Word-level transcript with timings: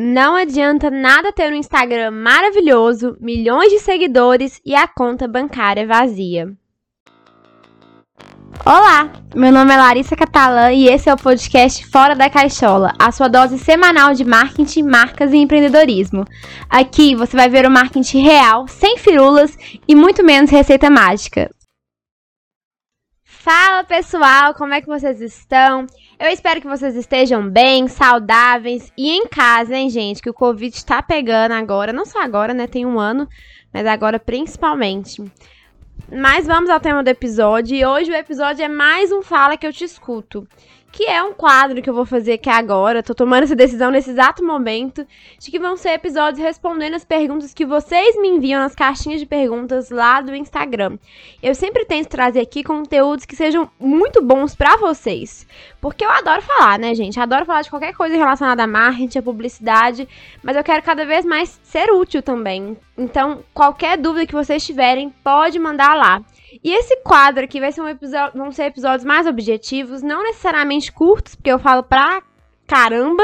Não 0.00 0.36
adianta 0.36 0.92
nada 0.92 1.32
ter 1.32 1.52
um 1.52 1.56
Instagram 1.56 2.12
maravilhoso, 2.12 3.16
milhões 3.20 3.72
de 3.72 3.80
seguidores 3.80 4.60
e 4.64 4.72
a 4.72 4.86
conta 4.86 5.26
bancária 5.26 5.84
vazia. 5.88 6.56
Olá, 8.64 9.12
meu 9.34 9.50
nome 9.50 9.74
é 9.74 9.76
Larissa 9.76 10.14
Catalã 10.14 10.70
e 10.70 10.86
esse 10.86 11.10
é 11.10 11.12
o 11.12 11.16
podcast 11.16 11.84
Fora 11.88 12.14
da 12.14 12.30
Caixola, 12.30 12.94
a 12.96 13.10
sua 13.10 13.26
dose 13.26 13.58
semanal 13.58 14.14
de 14.14 14.24
marketing, 14.24 14.84
marcas 14.84 15.32
e 15.32 15.38
empreendedorismo. 15.38 16.24
Aqui 16.70 17.16
você 17.16 17.36
vai 17.36 17.48
ver 17.48 17.66
o 17.66 17.70
marketing 17.70 18.22
real, 18.22 18.68
sem 18.68 18.98
firulas 18.98 19.58
e 19.88 19.96
muito 19.96 20.22
menos 20.22 20.48
receita 20.48 20.88
mágica. 20.88 21.50
Fala 23.24 23.82
pessoal, 23.82 24.54
como 24.54 24.74
é 24.74 24.80
que 24.80 24.86
vocês 24.86 25.20
estão? 25.20 25.86
Eu 26.20 26.30
espero 26.30 26.60
que 26.60 26.66
vocês 26.66 26.96
estejam 26.96 27.48
bem, 27.48 27.86
saudáveis 27.86 28.92
e 28.96 29.08
em 29.08 29.28
casa, 29.28 29.76
hein, 29.76 29.88
gente? 29.88 30.20
Que 30.20 30.28
o 30.28 30.34
Covid 30.34 30.74
está 30.74 31.00
pegando 31.00 31.52
agora, 31.52 31.92
não 31.92 32.04
só 32.04 32.20
agora, 32.20 32.52
né? 32.52 32.66
Tem 32.66 32.84
um 32.84 32.98
ano, 32.98 33.28
mas 33.72 33.86
agora 33.86 34.18
principalmente. 34.18 35.22
Mas 36.10 36.44
vamos 36.44 36.70
ao 36.70 36.80
tema 36.80 37.04
do 37.04 37.08
episódio 37.08 37.76
e 37.76 37.86
hoje 37.86 38.10
o 38.10 38.16
episódio 38.16 38.64
é 38.64 38.68
mais 38.68 39.12
um 39.12 39.22
Fala 39.22 39.56
que 39.56 39.64
eu 39.64 39.72
te 39.72 39.84
escuto 39.84 40.44
que 40.90 41.04
é 41.04 41.22
um 41.22 41.32
quadro 41.32 41.82
que 41.82 41.88
eu 41.88 41.94
vou 41.94 42.06
fazer 42.06 42.34
aqui 42.34 42.48
agora. 42.48 43.02
Tô 43.02 43.14
tomando 43.14 43.44
essa 43.44 43.54
decisão 43.54 43.90
nesse 43.90 44.10
exato 44.10 44.44
momento, 44.44 45.06
de 45.38 45.50
que 45.50 45.58
vão 45.58 45.76
ser 45.76 45.90
episódios 45.90 46.42
respondendo 46.42 46.94
as 46.94 47.04
perguntas 47.04 47.52
que 47.52 47.66
vocês 47.66 48.16
me 48.20 48.28
enviam 48.28 48.60
nas 48.60 48.74
caixinhas 48.74 49.20
de 49.20 49.26
perguntas 49.26 49.90
lá 49.90 50.20
do 50.20 50.34
Instagram. 50.34 50.98
Eu 51.42 51.54
sempre 51.54 51.84
tento 51.84 52.08
trazer 52.08 52.40
aqui 52.40 52.64
conteúdos 52.64 53.24
que 53.24 53.36
sejam 53.36 53.70
muito 53.78 54.22
bons 54.22 54.54
para 54.54 54.76
vocês, 54.76 55.46
porque 55.80 56.04
eu 56.04 56.10
adoro 56.10 56.42
falar, 56.42 56.78
né, 56.78 56.94
gente? 56.94 57.20
Adoro 57.20 57.44
falar 57.44 57.62
de 57.62 57.70
qualquer 57.70 57.94
coisa 57.94 58.16
relacionada 58.16 58.62
a 58.62 58.66
marketing, 58.66 59.18
a 59.18 59.22
publicidade, 59.22 60.08
mas 60.42 60.56
eu 60.56 60.64
quero 60.64 60.82
cada 60.82 61.04
vez 61.04 61.24
mais 61.24 61.60
ser 61.62 61.90
útil 61.92 62.22
também. 62.22 62.76
Então, 62.96 63.44
qualquer 63.52 63.98
dúvida 63.98 64.26
que 64.26 64.34
vocês 64.34 64.64
tiverem, 64.64 65.12
pode 65.22 65.58
mandar 65.58 65.94
lá. 65.94 66.22
E 66.62 66.72
esse 66.72 66.96
quadro 66.98 67.44
aqui 67.44 67.60
vai 67.60 67.72
ser 67.72 67.80
um 67.80 67.88
episódio, 67.88 68.38
vão 68.38 68.50
ser 68.50 68.64
episódios 68.64 69.04
mais 69.04 69.26
objetivos, 69.26 70.02
não 70.02 70.22
necessariamente 70.22 70.90
curtos, 70.90 71.34
porque 71.34 71.52
eu 71.52 71.58
falo 71.58 71.82
pra 71.82 72.22
caramba, 72.66 73.22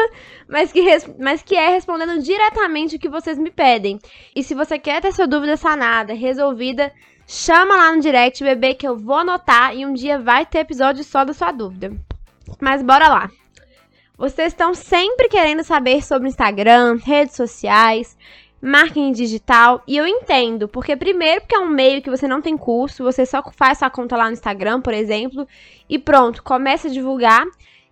mas 0.49 0.73
que, 0.73 0.83
mas 1.19 1.43
que 1.43 1.55
é 1.55 1.69
respondendo 1.69 2.23
diretamente 2.23 2.97
o 2.97 2.99
que 2.99 3.09
vocês 3.09 3.39
me 3.39 3.51
pedem. 3.51 3.99
E 4.35 4.43
se 4.43 4.55
você 4.55 4.79
quer 4.79 5.03
ter 5.03 5.13
sua 5.13 5.27
dúvida 5.27 5.57
sanada, 5.57 6.15
resolvida, 6.15 6.93
chama 7.27 7.77
lá 7.77 7.93
no 7.93 8.01
direct, 8.01 8.43
bebê, 8.43 8.75
que 8.75 8.89
eu 8.89 8.97
vou 8.97 9.17
anotar 9.17 9.77
e 9.77 9.85
um 9.85 9.93
dia 9.93 10.19
vai 10.19 10.47
ter 10.47 10.61
episódio 10.61 11.05
só 11.05 11.25
da 11.25 11.35
sua 11.35 11.53
dúvida. 11.53 11.93
Mas 12.61 12.83
bora 12.83 13.09
lá. 13.09 13.31
Vocês 14.17 14.53
estão 14.53 14.75
sempre 14.75 15.29
querendo 15.29 15.65
saber 15.65 16.03
sobre 16.03 16.29
Instagram, 16.29 16.99
redes 17.03 17.35
sociais, 17.35 18.17
marketing 18.65 19.13
digital. 19.13 19.83
E 19.87 19.97
eu 19.97 20.07
entendo, 20.07 20.67
porque 20.67 20.97
primeiro 20.97 21.43
porque 21.43 21.55
é 21.55 21.59
um 21.59 21.69
meio 21.69 22.01
que 22.01 22.09
você 22.09 22.27
não 22.27 22.41
tem 22.41 22.57
curso, 22.57 23.05
você 23.05 23.27
só 23.27 23.43
faz 23.53 23.79
sua 23.79 23.91
conta 23.91 24.17
lá 24.17 24.27
no 24.27 24.33
Instagram, 24.33 24.81
por 24.81 24.95
exemplo, 24.95 25.47
e 25.89 25.99
pronto, 25.99 26.43
começa 26.43 26.89
a 26.89 26.91
divulgar. 26.91 27.45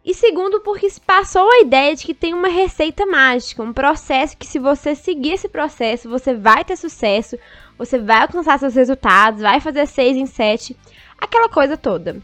E 0.04 0.14
segundo, 0.14 0.60
porque 0.60 0.90
se 0.90 1.00
passou 1.00 1.48
a 1.48 1.60
ideia 1.60 1.94
de 1.94 2.04
que 2.04 2.14
tem 2.14 2.34
uma 2.34 2.48
receita 2.48 3.06
mágica, 3.06 3.62
um 3.62 3.72
processo 3.72 4.36
que 4.36 4.46
se 4.46 4.58
você 4.58 4.96
seguir 4.96 5.34
esse 5.34 5.48
processo, 5.48 6.08
você 6.08 6.34
vai 6.34 6.64
ter 6.64 6.76
sucesso, 6.76 7.38
você 7.78 7.98
vai 7.98 8.22
alcançar 8.22 8.58
seus 8.58 8.74
resultados, 8.74 9.42
vai 9.42 9.60
fazer 9.60 9.86
6 9.86 10.16
em 10.16 10.26
7, 10.26 10.76
aquela 11.18 11.48
coisa 11.48 11.76
toda. 11.76 12.20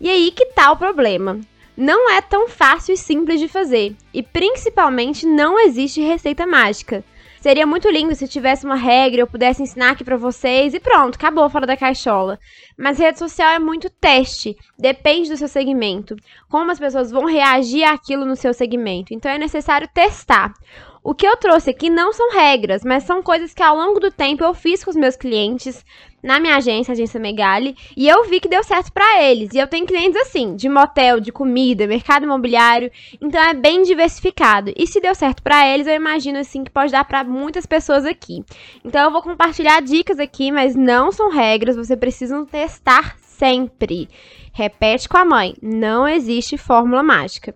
E 0.00 0.08
aí 0.08 0.32
que 0.32 0.46
tá 0.46 0.72
o 0.72 0.76
problema. 0.76 1.38
Não 1.76 2.10
é 2.10 2.20
tão 2.20 2.48
fácil 2.48 2.94
e 2.94 2.96
simples 2.96 3.38
de 3.38 3.46
fazer, 3.46 3.94
e 4.12 4.22
principalmente 4.22 5.24
não 5.24 5.58
existe 5.58 6.00
receita 6.00 6.46
mágica. 6.46 7.04
Seria 7.40 7.66
muito 7.66 7.88
lindo 7.88 8.14
se 8.14 8.28
tivesse 8.28 8.66
uma 8.66 8.74
regra, 8.74 9.22
eu 9.22 9.26
pudesse 9.26 9.62
ensinar 9.62 9.92
aqui 9.92 10.04
para 10.04 10.18
vocês 10.18 10.74
e 10.74 10.80
pronto, 10.80 11.14
acabou 11.14 11.48
fora 11.48 11.66
da 11.66 11.74
caixola. 11.74 12.38
Mas 12.76 12.98
rede 12.98 13.18
social 13.18 13.48
é 13.48 13.58
muito 13.58 13.88
teste, 13.88 14.54
depende 14.78 15.30
do 15.30 15.36
seu 15.38 15.48
segmento. 15.48 16.14
Como 16.50 16.70
as 16.70 16.78
pessoas 16.78 17.10
vão 17.10 17.24
reagir 17.24 17.84
àquilo 17.84 18.26
no 18.26 18.36
seu 18.36 18.52
segmento. 18.52 19.14
Então 19.14 19.30
é 19.30 19.38
necessário 19.38 19.88
testar. 19.88 20.52
O 21.02 21.14
que 21.14 21.26
eu 21.26 21.34
trouxe 21.38 21.70
aqui 21.70 21.88
não 21.88 22.12
são 22.12 22.30
regras, 22.30 22.84
mas 22.84 23.04
são 23.04 23.22
coisas 23.22 23.54
que 23.54 23.62
ao 23.62 23.74
longo 23.74 23.98
do 23.98 24.10
tempo 24.10 24.44
eu 24.44 24.52
fiz 24.52 24.84
com 24.84 24.90
os 24.90 24.96
meus 24.96 25.16
clientes 25.16 25.82
na 26.22 26.38
minha 26.38 26.56
agência, 26.56 26.92
agência 26.92 27.20
Megali, 27.20 27.76
e 27.96 28.08
eu 28.08 28.28
vi 28.28 28.40
que 28.40 28.48
deu 28.48 28.62
certo 28.62 28.92
para 28.92 29.22
eles. 29.22 29.52
E 29.52 29.58
eu 29.58 29.66
tenho 29.66 29.86
clientes 29.86 30.20
assim, 30.20 30.54
de 30.54 30.68
motel, 30.68 31.20
de 31.20 31.32
comida, 31.32 31.86
mercado 31.86 32.24
imobiliário, 32.24 32.90
então 33.20 33.40
é 33.42 33.54
bem 33.54 33.82
diversificado. 33.82 34.72
E 34.76 34.86
se 34.86 35.00
deu 35.00 35.14
certo 35.14 35.42
para 35.42 35.66
eles, 35.66 35.86
eu 35.86 35.94
imagino 35.94 36.38
assim 36.38 36.64
que 36.64 36.70
pode 36.70 36.92
dar 36.92 37.04
para 37.04 37.24
muitas 37.24 37.66
pessoas 37.66 38.04
aqui. 38.04 38.44
Então 38.84 39.04
eu 39.04 39.10
vou 39.10 39.22
compartilhar 39.22 39.80
dicas 39.80 40.18
aqui, 40.18 40.50
mas 40.52 40.74
não 40.74 41.10
são 41.10 41.30
regras, 41.30 41.76
você 41.76 41.96
precisa 41.96 42.44
testar 42.46 43.16
sempre. 43.18 44.08
Repete 44.52 45.08
com 45.08 45.16
a 45.16 45.24
mãe, 45.24 45.54
não 45.62 46.06
existe 46.06 46.58
fórmula 46.58 47.02
mágica. 47.02 47.54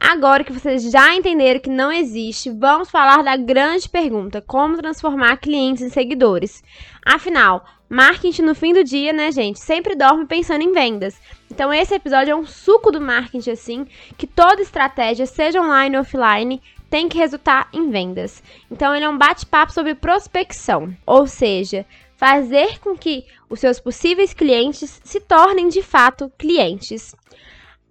Agora 0.00 0.44
que 0.44 0.52
vocês 0.52 0.88
já 0.92 1.12
entenderam 1.12 1.58
que 1.58 1.68
não 1.68 1.90
existe, 1.90 2.50
vamos 2.50 2.88
falar 2.88 3.24
da 3.24 3.36
grande 3.36 3.88
pergunta: 3.88 4.40
como 4.40 4.76
transformar 4.76 5.38
clientes 5.38 5.82
em 5.82 5.90
seguidores? 5.90 6.62
Afinal, 7.04 7.64
marketing 7.88 8.42
no 8.42 8.54
fim 8.54 8.72
do 8.72 8.84
dia, 8.84 9.12
né, 9.12 9.32
gente, 9.32 9.60
sempre 9.60 9.94
dorme 9.94 10.26
pensando 10.26 10.62
em 10.62 10.72
vendas. 10.72 11.18
Então 11.50 11.72
esse 11.72 11.94
episódio 11.94 12.32
é 12.32 12.36
um 12.36 12.46
suco 12.46 12.90
do 12.90 13.00
marketing 13.00 13.50
assim, 13.50 13.86
que 14.16 14.26
toda 14.26 14.62
estratégia, 14.62 15.26
seja 15.26 15.60
online 15.60 15.96
ou 15.96 16.02
offline, 16.02 16.60
tem 16.90 17.08
que 17.08 17.18
resultar 17.18 17.68
em 17.72 17.90
vendas. 17.90 18.42
Então 18.70 18.94
ele 18.94 19.04
é 19.04 19.08
um 19.08 19.18
bate-papo 19.18 19.72
sobre 19.72 19.94
prospecção, 19.94 20.94
ou 21.06 21.26
seja, 21.26 21.86
fazer 22.16 22.78
com 22.80 22.96
que 22.96 23.24
os 23.48 23.60
seus 23.60 23.78
possíveis 23.78 24.34
clientes 24.34 25.00
se 25.04 25.20
tornem 25.20 25.68
de 25.68 25.82
fato 25.82 26.30
clientes. 26.36 27.14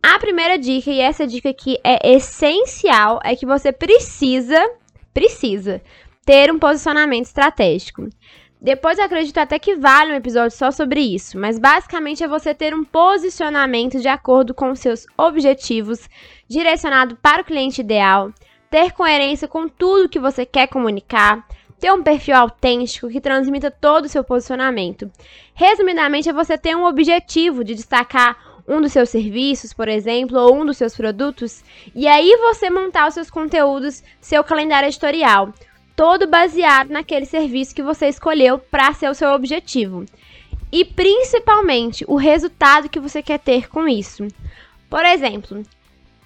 A 0.01 0.19
primeira 0.19 0.57
dica, 0.57 0.91
e 0.91 0.99
essa 0.99 1.25
dica 1.25 1.49
aqui 1.49 1.77
é 1.83 2.13
essencial, 2.13 3.19
é 3.23 3.35
que 3.35 3.45
você 3.45 3.71
precisa, 3.71 4.57
precisa 5.13 5.81
ter 6.25 6.51
um 6.51 6.59
posicionamento 6.59 7.25
estratégico. 7.25 8.07
Depois 8.59 8.97
acredito 8.97 9.37
até 9.37 9.59
que 9.59 9.75
vale 9.75 10.11
um 10.11 10.15
episódio 10.15 10.57
só 10.57 10.71
sobre 10.71 10.99
isso, 10.99 11.37
mas 11.37 11.59
basicamente 11.59 12.23
é 12.23 12.27
você 12.27 12.55
ter 12.55 12.73
um 12.73 12.83
posicionamento 12.83 13.99
de 13.99 14.07
acordo 14.07 14.53
com 14.53 14.73
seus 14.75 15.05
objetivos, 15.15 16.09
direcionado 16.47 17.15
para 17.17 17.43
o 17.43 17.45
cliente 17.45 17.81
ideal, 17.81 18.33
ter 18.69 18.91
coerência 18.93 19.47
com 19.47 19.67
tudo 19.67 20.09
que 20.09 20.19
você 20.19 20.43
quer 20.43 20.67
comunicar, 20.67 21.47
ter 21.79 21.91
um 21.93 22.01
perfil 22.01 22.35
autêntico 22.35 23.09
que 23.09 23.21
transmita 23.21 23.69
todo 23.69 24.05
o 24.05 24.09
seu 24.09 24.23
posicionamento. 24.23 25.11
Resumidamente, 25.53 26.27
é 26.27 26.33
você 26.33 26.57
ter 26.57 26.75
um 26.75 26.85
objetivo 26.85 27.63
de 27.63 27.75
destacar 27.75 28.37
um 28.67 28.81
dos 28.81 28.91
seus 28.91 29.09
serviços, 29.09 29.71
por 29.71 29.87
exemplo, 29.87 30.37
ou 30.37 30.55
um 30.55 30.65
dos 30.65 30.77
seus 30.77 30.95
produtos, 30.95 31.63
e 31.95 32.07
aí 32.07 32.35
você 32.37 32.69
montar 32.69 33.07
os 33.07 33.13
seus 33.13 33.29
conteúdos, 33.29 34.03
seu 34.19 34.43
calendário 34.43 34.87
editorial, 34.87 35.53
todo 35.97 36.27
baseado 36.27 36.91
naquele 36.91 37.25
serviço 37.25 37.73
que 37.73 37.81
você 37.81 38.07
escolheu 38.07 38.59
para 38.59 38.93
ser 38.93 39.09
o 39.09 39.15
seu 39.15 39.29
objetivo. 39.31 40.05
E 40.71 40.85
principalmente 40.85 42.05
o 42.07 42.15
resultado 42.15 42.87
que 42.87 42.99
você 42.99 43.23
quer 43.23 43.39
ter 43.39 43.67
com 43.67 43.87
isso. 43.87 44.27
Por 44.87 45.03
exemplo, 45.03 45.63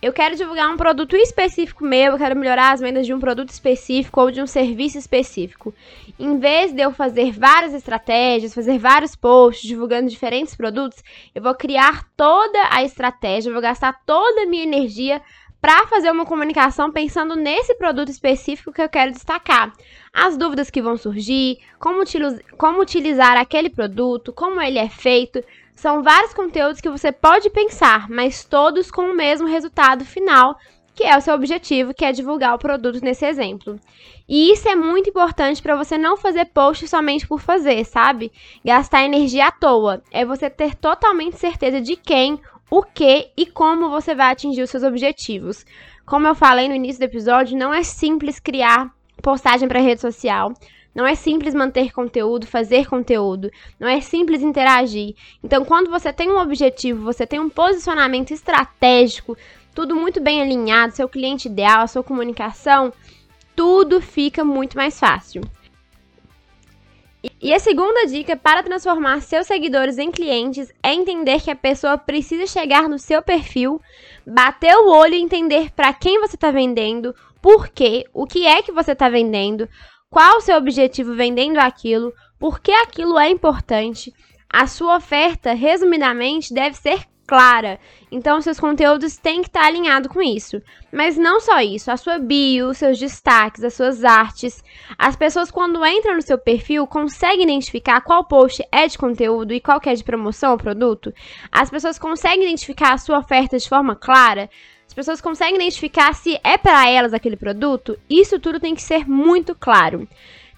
eu 0.02 0.12
quero 0.12 0.36
divulgar 0.36 0.70
um 0.70 0.76
produto 0.76 1.16
específico 1.16 1.86
meu, 1.86 2.12
eu 2.12 2.18
quero 2.18 2.36
melhorar 2.36 2.74
as 2.74 2.82
vendas 2.82 3.06
de 3.06 3.14
um 3.14 3.20
produto 3.20 3.50
específico 3.50 4.20
ou 4.20 4.30
de 4.30 4.42
um 4.42 4.48
serviço 4.48 4.98
específico. 4.98 5.74
Em 6.20 6.38
vez 6.38 6.74
de 6.74 6.82
eu 6.82 6.92
fazer 6.92 7.32
várias 7.32 7.74
estratégias, 7.74 8.54
fazer 8.54 8.78
vários 8.78 9.16
posts 9.16 9.66
divulgando 9.66 10.10
diferentes 10.10 10.54
produtos, 10.54 11.02
eu 11.34 11.42
vou 11.42 11.56
criar 11.56 12.10
toda 12.18 12.60
a 12.72 12.84
estratégia, 12.84 13.54
vou 13.54 13.62
gastar 13.62 14.02
toda 14.06 14.42
a 14.42 14.46
minha 14.48 14.64
energia 14.64 15.22
para 15.62 15.86
fazer 15.86 16.10
uma 16.10 16.26
comunicação 16.26 16.92
pensando 16.92 17.36
nesse 17.36 17.76
produto 17.76 18.10
específico 18.10 18.74
que 18.74 18.82
eu 18.82 18.90
quero 18.90 19.12
destacar. 19.12 19.72
As 20.12 20.36
dúvidas 20.36 20.72
que 20.72 20.82
vão 20.82 20.98
surgir, 20.98 21.60
como, 21.80 22.02
como 22.58 22.82
utilizar 22.82 23.38
aquele 23.38 23.70
produto, 23.70 24.34
como 24.34 24.60
ele 24.60 24.80
é 24.80 24.90
feito. 24.90 25.44
São 25.76 26.02
vários 26.02 26.34
conteúdos 26.34 26.82
que 26.82 26.90
você 26.90 27.12
pode 27.12 27.50
pensar, 27.52 28.10
mas 28.10 28.44
todos 28.44 28.90
com 28.90 29.04
o 29.04 29.16
mesmo 29.16 29.48
resultado 29.48 30.04
final, 30.04 30.58
que 30.96 31.04
é 31.04 31.16
o 31.16 31.22
seu 31.22 31.34
objetivo, 31.34 31.94
que 31.94 32.06
é 32.06 32.12
divulgar 32.12 32.56
o 32.56 32.60
produto 32.60 33.00
nesse 33.02 33.26
exemplo. 33.26 33.80
E 34.28 34.52
isso 34.52 34.68
é 34.68 34.76
muito 34.76 35.10
importante 35.10 35.62
para 35.62 35.76
você 35.76 35.98
não 35.98 36.18
fazer 36.18 36.46
post 36.46 36.88
somente 36.88 37.28
por 37.28 37.40
fazer, 37.40 37.86
sabe? 37.86 38.32
Gastar 38.64 39.04
energia 39.04 39.48
à 39.48 39.52
toa. 39.52 40.02
É 40.12 40.26
você 40.26 40.50
ter 40.50 40.76
totalmente 40.76 41.38
certeza 41.38 41.80
de 41.82 41.96
quem, 41.96 42.40
o 42.72 42.82
que 42.82 43.30
e 43.36 43.46
como 43.46 43.90
você 43.90 44.16
vai 44.16 44.32
atingir 44.32 44.62
os 44.62 44.70
seus 44.70 44.82
objetivos. 44.82 45.66
Como 46.06 46.26
eu 46.26 46.34
falei 46.34 46.70
no 46.70 46.74
início 46.74 47.02
do 47.02 47.04
episódio, 47.04 47.58
não 47.58 47.74
é 47.74 47.84
simples 47.84 48.40
criar 48.40 48.90
postagem 49.22 49.68
para 49.68 49.82
rede 49.82 50.00
social. 50.00 50.54
Não 50.96 51.06
é 51.06 51.14
simples 51.14 51.54
manter 51.54 51.92
conteúdo, 51.92 52.48
fazer 52.48 52.88
conteúdo. 52.88 53.52
Não 53.78 53.90
é 53.90 54.00
simples 54.00 54.42
interagir. 54.42 55.16
Então, 55.44 55.66
quando 55.66 55.90
você 55.90 56.14
tem 56.14 56.32
um 56.32 56.40
objetivo, 56.40 57.04
você 57.04 57.28
tem 57.28 57.40
um 57.40 57.50
posicionamento 57.50 58.32
estratégico, 58.32 59.38
tudo 59.76 59.94
muito 59.94 60.22
bem 60.22 60.42
alinhado, 60.42 60.96
seu 60.96 61.10
cliente 61.10 61.50
ideal, 61.50 61.82
a 61.82 61.88
sua 61.88 62.04
comunicação, 62.04 62.94
tudo 63.54 64.02
fica 64.02 64.46
muito 64.46 64.78
mais 64.78 64.98
fácil. 64.98 65.42
E 67.40 67.54
a 67.54 67.60
segunda 67.60 68.08
dica 68.08 68.36
para 68.36 68.64
transformar 68.64 69.22
seus 69.22 69.46
seguidores 69.46 69.98
em 70.00 70.10
clientes 70.10 70.74
é 70.82 70.94
entender 70.94 71.42
que 71.42 71.52
a 71.52 71.56
pessoa 71.56 71.98
precisa 71.98 72.48
chegar 72.48 72.90
no 72.90 72.98
seu 72.98 73.22
perfil, 73.22 73.80
bater 74.26 74.76
o 74.76 74.90
olho 74.90 75.14
e 75.14 75.22
entender 75.22 75.72
para 75.72 75.94
quem 75.94 76.20
você 76.20 76.36
está 76.36 76.50
vendendo, 76.50 77.16
por 77.42 77.68
quê, 77.68 78.06
o 78.14 78.26
que 78.26 78.46
é 78.48 78.62
que 78.62 78.72
você 78.72 78.94
está 78.94 79.08
vendendo, 79.08 79.70
qual 80.10 80.38
o 80.38 80.42
seu 80.42 80.58
objetivo 80.58 81.14
vendendo 81.14 81.58
aquilo, 81.58 82.12
por 82.40 82.60
que 82.60 82.72
aquilo 82.72 83.20
é 83.20 83.30
importante. 83.30 84.12
A 84.50 84.66
sua 84.66 84.98
oferta, 84.98 85.54
resumidamente, 85.54 86.54
deve 86.54 86.76
ser 86.76 87.06
clara. 87.32 87.80
Então, 88.12 88.42
seus 88.42 88.60
conteúdos 88.60 89.16
têm 89.16 89.42
que 89.42 89.48
estar 89.48 89.64
alinhados 89.64 90.12
com 90.12 90.22
isso. 90.22 90.62
Mas 90.92 91.16
não 91.16 91.40
só 91.40 91.62
isso, 91.62 91.90
a 91.90 91.96
sua 91.96 92.20
bio, 92.20 92.74
seus 92.74 93.00
destaques, 93.00 93.64
as 93.64 93.74
suas 93.74 94.04
artes. 94.04 94.62
As 94.98 95.16
pessoas, 95.16 95.50
quando 95.50 95.86
entram 95.86 96.16
no 96.16 96.22
seu 96.22 96.38
perfil, 96.38 96.86
conseguem 96.86 97.44
identificar 97.44 98.02
qual 98.02 98.26
post 98.26 98.62
é 98.70 98.86
de 98.86 98.98
conteúdo 98.98 99.54
e 99.54 99.62
qual 99.62 99.80
é 99.86 99.94
de 99.94 100.04
promoção 100.04 100.52
ou 100.52 100.58
produto. 100.58 101.14
As 101.50 101.70
pessoas 101.70 101.98
conseguem 101.98 102.44
identificar 102.44 102.92
a 102.92 102.98
sua 102.98 103.20
oferta 103.20 103.58
de 103.58 103.70
forma 103.70 103.96
clara. 103.96 104.50
As 104.86 104.94
pessoas 104.94 105.22
conseguem 105.22 105.56
identificar 105.56 106.14
se 106.14 106.38
é 106.44 106.58
para 106.58 106.90
elas 106.90 107.14
aquele 107.14 107.38
produto. 107.38 107.98
Isso 108.10 108.42
tudo 108.42 108.60
tem 108.60 108.76
que 108.76 108.82
ser 108.82 109.08
muito 109.08 109.56
claro. 109.56 110.06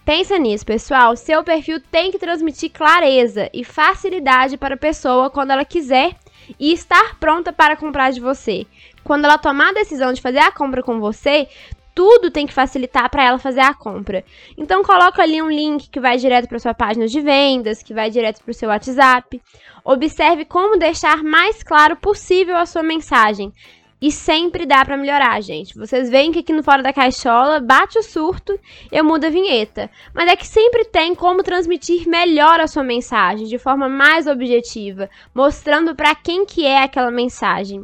Pensa 0.03 0.39
nisso, 0.39 0.65
pessoal. 0.65 1.15
Seu 1.15 1.43
perfil 1.43 1.79
tem 1.91 2.11
que 2.11 2.17
transmitir 2.17 2.71
clareza 2.71 3.47
e 3.53 3.63
facilidade 3.63 4.57
para 4.57 4.73
a 4.73 4.77
pessoa 4.77 5.29
quando 5.29 5.51
ela 5.51 5.63
quiser 5.63 6.15
e 6.59 6.73
estar 6.73 7.17
pronta 7.19 7.51
para 7.51 7.75
comprar 7.75 8.11
de 8.11 8.19
você. 8.19 8.65
Quando 9.03 9.25
ela 9.25 9.37
tomar 9.37 9.69
a 9.69 9.73
decisão 9.73 10.13
de 10.13 10.21
fazer 10.21 10.39
a 10.39 10.51
compra 10.51 10.81
com 10.81 10.99
você, 10.99 11.47
tudo 11.93 12.31
tem 12.31 12.47
que 12.47 12.53
facilitar 12.53 13.09
para 13.09 13.23
ela 13.23 13.37
fazer 13.37 13.61
a 13.61 13.73
compra. 13.73 14.23
Então 14.57 14.83
coloca 14.83 15.21
ali 15.21 15.41
um 15.41 15.49
link 15.49 15.89
que 15.89 15.99
vai 15.99 16.17
direto 16.17 16.47
para 16.47 16.59
sua 16.59 16.73
página 16.73 17.07
de 17.07 17.21
vendas, 17.21 17.83
que 17.83 17.93
vai 17.93 18.09
direto 18.09 18.43
para 18.43 18.51
o 18.51 18.53
seu 18.53 18.69
WhatsApp. 18.69 19.41
Observe 19.83 20.45
como 20.45 20.77
deixar 20.77 21.23
mais 21.23 21.61
claro 21.61 21.95
possível 21.95 22.55
a 22.57 22.65
sua 22.65 22.83
mensagem. 22.83 23.53
E 24.03 24.11
sempre 24.11 24.65
dá 24.65 24.83
para 24.83 24.97
melhorar, 24.97 25.39
gente. 25.39 25.79
Vocês 25.79 26.09
veem 26.09 26.33
que 26.33 26.39
aqui 26.39 26.51
no 26.51 26.61
Fora 26.61 26.83
da 26.83 26.91
Caixola 26.91 27.61
bate 27.61 27.97
o 27.97 28.03
surto, 28.03 28.59
eu 28.91 29.01
mudo 29.01 29.23
a 29.23 29.29
vinheta. 29.29 29.89
Mas 30.13 30.27
é 30.27 30.35
que 30.35 30.45
sempre 30.45 30.83
tem 30.83 31.15
como 31.15 31.41
transmitir 31.41 32.05
melhor 32.05 32.59
a 32.59 32.67
sua 32.67 32.83
mensagem, 32.83 33.47
de 33.47 33.57
forma 33.57 33.87
mais 33.87 34.27
objetiva, 34.27 35.09
mostrando 35.33 35.95
para 35.95 36.13
quem 36.15 36.45
que 36.45 36.65
é 36.65 36.83
aquela 36.83 37.11
mensagem. 37.11 37.81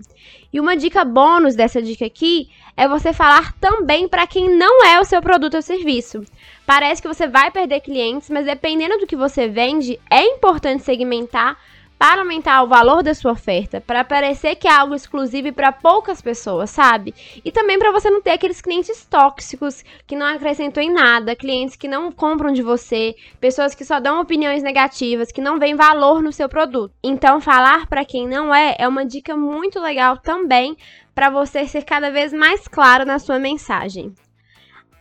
E 0.52 0.60
uma 0.60 0.76
dica 0.76 1.06
bônus 1.06 1.56
dessa 1.56 1.82
dica 1.82 2.06
aqui 2.06 2.50
é 2.76 2.86
você 2.86 3.14
falar 3.14 3.54
também 3.54 4.06
para 4.06 4.28
quem 4.28 4.50
não 4.50 4.84
é 4.84 5.00
o 5.00 5.06
seu 5.06 5.22
produto 5.22 5.54
ou 5.54 5.62
serviço. 5.62 6.26
Parece 6.66 7.02
que 7.02 7.08
você 7.08 7.30
vai 7.30 7.50
perder 7.50 7.80
clientes, 7.80 8.30
mas 8.30 8.46
dependendo 8.46 8.98
do 8.98 9.08
que 9.08 9.16
você 9.16 9.48
vende, 9.48 9.98
é 10.12 10.22
importante 10.22 10.84
segmentar 10.84 11.58
para 12.00 12.22
aumentar 12.22 12.64
o 12.64 12.68
valor 12.68 13.04
da 13.04 13.14
sua 13.14 13.34
oferta, 13.34 13.82
para 13.82 14.06
parecer 14.06 14.56
que 14.56 14.70
é 14.70 14.72
algo 14.72 14.96
exclusivo 14.96 15.52
para 15.52 15.74
poucas 15.74 16.22
pessoas, 16.22 16.70
sabe? 16.70 17.14
E 17.44 17.52
também 17.52 17.78
para 17.78 17.92
você 17.92 18.10
não 18.10 18.22
ter 18.22 18.32
aqueles 18.32 18.62
clientes 18.62 19.06
tóxicos 19.06 19.84
que 20.08 20.16
não 20.16 20.26
acrescentam 20.26 20.82
em 20.82 20.94
nada, 20.94 21.36
clientes 21.36 21.76
que 21.76 21.90
não 21.90 22.10
compram 22.10 22.54
de 22.54 22.64
você, 22.64 23.14
pessoas 23.42 23.76
que 23.76 23.84
só 23.84 24.00
dão 24.00 24.22
opiniões 24.22 24.64
negativas, 24.64 25.30
que 25.30 25.42
não 25.42 25.60
veem 25.60 25.76
valor 25.76 26.22
no 26.22 26.32
seu 26.32 26.48
produto. 26.48 26.94
Então, 27.04 27.42
falar 27.42 27.86
para 27.88 28.06
quem 28.06 28.26
não 28.26 28.56
é 28.56 28.78
é 28.80 28.88
uma 28.88 29.06
dica 29.06 29.36
muito 29.36 29.78
legal 29.82 30.16
também 30.18 30.78
para 31.14 31.30
você 31.30 31.68
ser 31.68 31.84
cada 31.84 32.10
vez 32.10 32.32
mais 32.32 32.66
claro 32.66 33.06
na 33.06 33.20
sua 33.20 33.38
mensagem. 33.38 34.16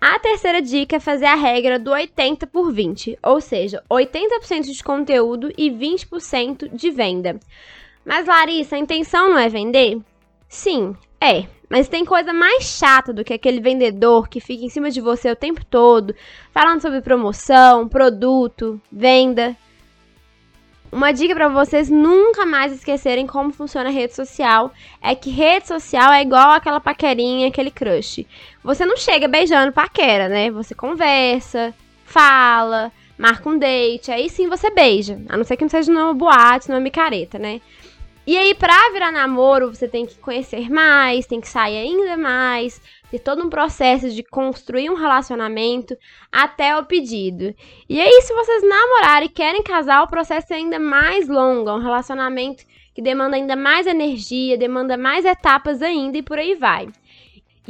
A 0.01 0.19
terceira 0.21 0.63
dica 0.63 0.97
é 0.97 1.01
fazer 1.01 1.27
a 1.27 1.35
regra 1.35 1.79
do 1.79 1.91
80 1.91 2.47
por 2.47 2.73
20, 2.73 3.19
ou 3.21 3.41
seja, 3.41 3.83
80% 3.91 4.73
de 4.73 4.85
conteúdo 4.85 5.53
e 5.59 5.71
20% 5.71 6.71
de 6.73 6.91
venda. 6.91 7.41
Mas 8.05 8.27
Larissa, 8.27 8.77
a 8.77 8.79
intenção 8.79 9.31
não 9.31 9.39
é 9.39 9.49
vender? 9.49 9.99
Sim, 10.49 10.97
é. 11.21 11.47
Mas 11.69 11.89
tem 11.89 12.05
coisa 12.05 12.33
mais 12.33 12.65
chata 12.65 13.13
do 13.13 13.23
que 13.23 13.35
aquele 13.35 13.61
vendedor 13.61 14.29
que 14.29 14.41
fica 14.41 14.65
em 14.65 14.71
cima 14.71 14.91
de 14.91 15.01
você 15.01 15.31
o 15.31 15.37
tempo 15.37 15.65
todo, 15.65 16.15
falando 16.51 16.81
sobre 16.81 17.03
promoção, 17.03 17.87
produto, 17.87 18.81
venda. 18.91 19.55
Uma 20.91 21.13
dica 21.13 21.35
para 21.35 21.49
vocês 21.49 21.91
nunca 21.91 22.47
mais 22.47 22.73
esquecerem 22.73 23.27
como 23.27 23.53
funciona 23.53 23.91
a 23.91 23.93
rede 23.93 24.15
social 24.15 24.73
é 25.03 25.15
que 25.15 25.29
rede 25.29 25.69
social 25.69 26.11
é 26.13 26.23
igual 26.23 26.51
aquela 26.51 26.81
paquerinha, 26.81 27.49
aquele 27.49 27.71
crush. 27.71 28.27
Você 28.65 28.87
não 28.87 28.97
chega 28.97 29.29
beijando 29.29 29.73
paquera, 29.73 30.29
né? 30.29 30.51
Você 30.51 30.75
conversa, 30.75 31.75
fala, 32.07 32.91
marca 33.19 33.49
um 33.51 33.59
date, 33.59 34.11
aí 34.11 34.31
sim 34.31 34.49
você 34.49 34.71
beija. 34.71 35.21
A 35.29 35.37
não 35.37 35.45
ser 35.45 35.57
que 35.57 35.65
não 35.65 35.69
seja 35.69 35.93
numa 35.93 36.15
boate, 36.15 36.71
numa 36.71 36.81
micareta, 36.81 37.39
né? 37.39 37.61
E 38.27 38.37
aí, 38.37 38.55
pra 38.55 38.91
virar 38.93 39.11
namoro, 39.11 39.75
você 39.75 39.89
tem 39.89 40.05
que 40.05 40.17
conhecer 40.17 40.71
mais, 40.71 41.27
tem 41.27 41.41
que 41.41 41.49
sair 41.49 41.79
ainda 41.79 42.15
mais, 42.15 42.79
ter 43.11 43.19
todo 43.19 43.45
um 43.45 43.51
processo 43.51 44.11
de 44.11 44.23
construir 44.23 44.91
um 44.91 44.95
relacionamento 44.95 45.97
até 46.31 46.77
o 46.77 46.85
pedido. 46.85 47.55
E 47.89 48.01
aí, 48.01 48.23
se 48.23 48.35
vocês 48.35 48.63
namorarem 48.63 49.29
e 49.29 49.33
querem 49.33 49.63
casar, 49.63 50.03
o 50.03 50.09
processo 50.09 50.53
é 50.53 50.57
ainda 50.57 50.79
mais 50.79 51.29
longo, 51.29 51.71
é 51.71 51.75
um 51.75 51.83
relacionamento 51.83 52.65
que 52.95 53.03
demanda 53.03 53.37
ainda 53.37 53.55
mais 53.55 53.87
energia, 53.87 54.59
demanda 54.59 54.97
mais 54.97 55.25
etapas 55.25 55.83
ainda 55.83 56.19
e 56.19 56.23
por 56.23 56.39
aí 56.39 56.55
vai. 56.55 56.89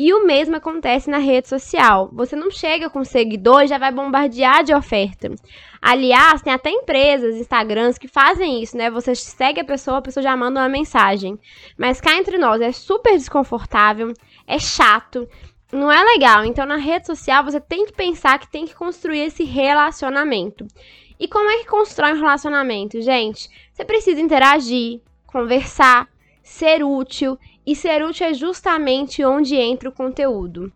E 0.01 0.15
o 0.15 0.25
mesmo 0.25 0.55
acontece 0.55 1.11
na 1.11 1.19
rede 1.19 1.49
social. 1.49 2.09
Você 2.13 2.37
não 2.37 2.53
chega 2.53 2.89
com 2.89 3.03
seguidor 3.03 3.65
e 3.65 3.67
já 3.67 3.79
vai 3.79 3.91
bombardear 3.91 4.63
de 4.63 4.73
oferta. 4.73 5.29
Aliás, 5.83 6.41
tem 6.41 6.53
até 6.53 6.71
empresas, 6.71 7.35
Instagrams 7.35 7.99
que 7.99 8.07
fazem 8.07 8.63
isso, 8.63 8.77
né? 8.77 8.93
Você 8.93 9.13
segue 9.17 9.61
a 9.61 9.65
pessoa, 9.65 9.99
a 9.99 10.03
pessoa 10.03 10.23
já 10.23 10.37
manda 10.37 10.61
uma 10.61 10.69
mensagem. 10.69 11.37
Mas 11.77 12.01
cá 12.01 12.15
entre 12.15 12.39
nós 12.39 12.61
é 12.61 12.71
super 12.71 13.15
desconfortável, 13.15 14.13
é 14.47 14.57
chato, 14.61 15.29
não 15.73 15.91
é 15.91 16.01
legal. 16.05 16.45
Então 16.45 16.65
na 16.65 16.77
rede 16.77 17.09
social 17.09 17.43
você 17.43 17.61
tem 17.61 17.85
que 17.85 17.93
pensar 17.93 18.39
que 18.39 18.49
tem 18.49 18.67
que 18.67 18.77
construir 18.77 19.23
esse 19.23 19.43
relacionamento. 19.43 20.65
E 21.19 21.27
como 21.27 21.51
é 21.51 21.59
que 21.59 21.67
constrói 21.67 22.13
um 22.13 22.21
relacionamento, 22.21 23.03
gente? 23.03 23.51
Você 23.73 23.85
precisa 23.85 24.21
interagir, 24.21 25.01
conversar, 25.27 26.09
ser 26.41 26.85
útil 26.85 27.37
e 27.71 27.77
ser 27.77 28.03
útil 28.03 28.27
é 28.27 28.33
justamente 28.33 29.23
onde 29.23 29.55
entra 29.55 29.91
o 29.91 29.93
conteúdo. 29.93 30.73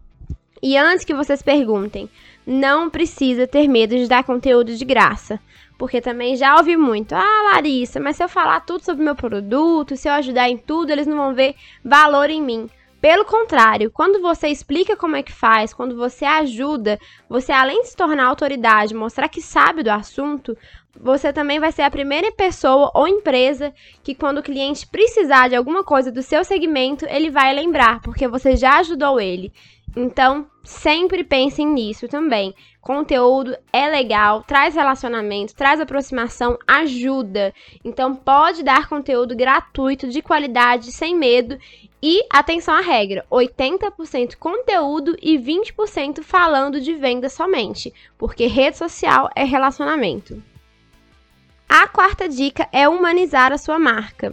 E 0.62 0.77
antes 0.77 1.06
que 1.06 1.15
vocês 1.15 1.41
perguntem, 1.41 2.06
não 2.47 2.91
precisa 2.91 3.46
ter 3.46 3.67
medo 3.67 3.96
de 3.96 4.06
dar 4.06 4.22
conteúdo 4.25 4.77
de 4.77 4.84
graça. 4.84 5.41
Porque 5.79 6.03
também 6.03 6.37
já 6.37 6.55
ouvi 6.55 6.77
muito. 6.77 7.15
Ah, 7.15 7.51
Larissa, 7.51 7.99
mas 7.99 8.17
se 8.17 8.22
eu 8.22 8.29
falar 8.29 8.61
tudo 8.61 8.84
sobre 8.84 9.03
meu 9.03 9.17
produto, 9.17 9.96
se 9.96 10.06
eu 10.06 10.13
ajudar 10.13 10.51
em 10.51 10.58
tudo, 10.58 10.91
eles 10.91 11.06
não 11.06 11.17
vão 11.17 11.32
ver 11.32 11.55
valor 11.82 12.29
em 12.29 12.43
mim. 12.43 12.69
Pelo 13.03 13.25
contrário, 13.25 13.91
quando 13.91 14.23
você 14.23 14.47
explica 14.47 14.97
como 14.97 15.17
é 15.17 15.25
que 15.25 15.32
faz, 15.32 15.75
quando 15.75 15.97
você 15.97 16.25
ajuda, 16.25 17.01
você 17.29 17.51
além 17.51 17.82
de 17.82 17.89
se 17.89 17.97
tornar 17.97 18.27
autoridade, 18.27 18.94
mostrar 18.94 19.29
que 19.29 19.43
sabe 19.43 19.82
do 19.82 19.89
assunto, 19.89 20.56
você 20.94 21.32
também 21.32 21.59
vai 21.59 21.73
ser 21.73 21.82
a 21.82 21.91
primeira 21.91 22.31
pessoa 22.31 22.93
ou 22.94 23.09
empresa 23.09 23.75
que 24.05 24.15
quando 24.15 24.39
o 24.39 24.43
cliente 24.43 24.87
precisar 24.87 25.49
de 25.49 25.56
alguma 25.56 25.82
coisa 25.82 26.13
do 26.13 26.23
seu 26.23 26.44
segmento, 26.44 27.05
ele 27.06 27.29
vai 27.29 27.53
lembrar, 27.53 28.01
porque 28.03 28.29
você 28.29 28.55
já 28.55 28.79
ajudou 28.79 29.19
ele. 29.21 29.53
Então, 29.94 30.46
sempre 30.63 31.22
pensem 31.22 31.67
nisso 31.67 32.08
também. 32.08 32.55
Conteúdo 32.81 33.56
é 33.72 33.89
legal, 33.89 34.43
traz 34.43 34.75
relacionamento, 34.75 35.55
traz 35.55 35.81
aproximação, 35.81 36.58
ajuda. 36.67 37.55
Então, 37.84 38.15
pode 38.15 38.63
dar 38.63 38.89
conteúdo 38.89 39.37
gratuito, 39.37 40.08
de 40.08 40.22
qualidade, 40.22 40.91
sem 40.91 41.15
medo. 41.15 41.58
E 42.03 42.25
atenção 42.31 42.75
à 42.75 42.81
regra: 42.81 43.25
80% 43.31 44.37
conteúdo 44.37 45.17
e 45.22 45.39
20% 45.39 46.22
falando 46.22 46.81
de 46.81 46.94
venda 46.94 47.29
somente, 47.29 47.93
porque 48.19 48.46
rede 48.46 48.79
social 48.79 49.31
é 49.37 49.44
relacionamento. 49.44 50.43
A 51.69 51.87
quarta 51.87 52.29
dica 52.29 52.69
é 52.72 52.89
humanizar 52.89 53.53
a 53.53 53.58
sua 53.58 53.79
marca. 53.79 54.32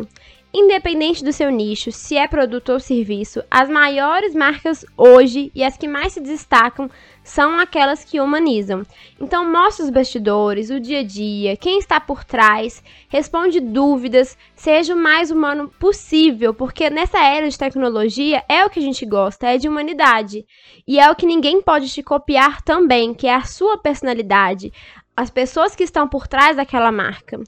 Independente 0.51 1.23
do 1.23 1.31
seu 1.31 1.51
nicho, 1.51 1.91
se 1.91 2.17
é 2.17 2.27
produto 2.27 2.71
ou 2.71 2.79
serviço, 2.79 3.43
as 3.51 3.69
maiores 3.69 4.33
marcas 4.33 4.83
hoje 4.97 5.51
e 5.53 5.63
as 5.63 5.77
que 5.77 5.87
mais 5.87 6.13
se 6.13 6.19
destacam 6.19 6.89
são 7.23 7.59
aquelas 7.59 8.03
que 8.03 8.19
humanizam. 8.19 8.83
Então, 9.21 9.45
mostre 9.47 9.85
os 9.85 9.91
bastidores, 9.91 10.71
o 10.71 10.79
dia 10.79 11.01
a 11.01 11.03
dia, 11.03 11.55
quem 11.55 11.77
está 11.77 11.99
por 11.99 12.23
trás, 12.23 12.83
responde 13.09 13.59
dúvidas, 13.59 14.35
seja 14.55 14.95
o 14.95 14.97
mais 14.97 15.29
humano 15.29 15.69
possível, 15.79 16.51
porque 16.51 16.89
nessa 16.89 17.23
era 17.23 17.47
de 17.47 17.55
tecnologia 17.55 18.43
é 18.49 18.65
o 18.65 18.71
que 18.71 18.79
a 18.79 18.83
gente 18.83 19.05
gosta, 19.05 19.45
é 19.45 19.57
de 19.59 19.69
humanidade. 19.69 20.47
E 20.87 20.99
é 20.99 21.11
o 21.11 21.15
que 21.15 21.27
ninguém 21.27 21.61
pode 21.61 21.87
te 21.89 22.01
copiar 22.01 22.63
também, 22.63 23.13
que 23.13 23.27
é 23.27 23.35
a 23.35 23.43
sua 23.43 23.77
personalidade, 23.77 24.73
as 25.15 25.29
pessoas 25.29 25.75
que 25.75 25.83
estão 25.83 26.07
por 26.07 26.27
trás 26.27 26.57
daquela 26.57 26.91
marca. 26.91 27.39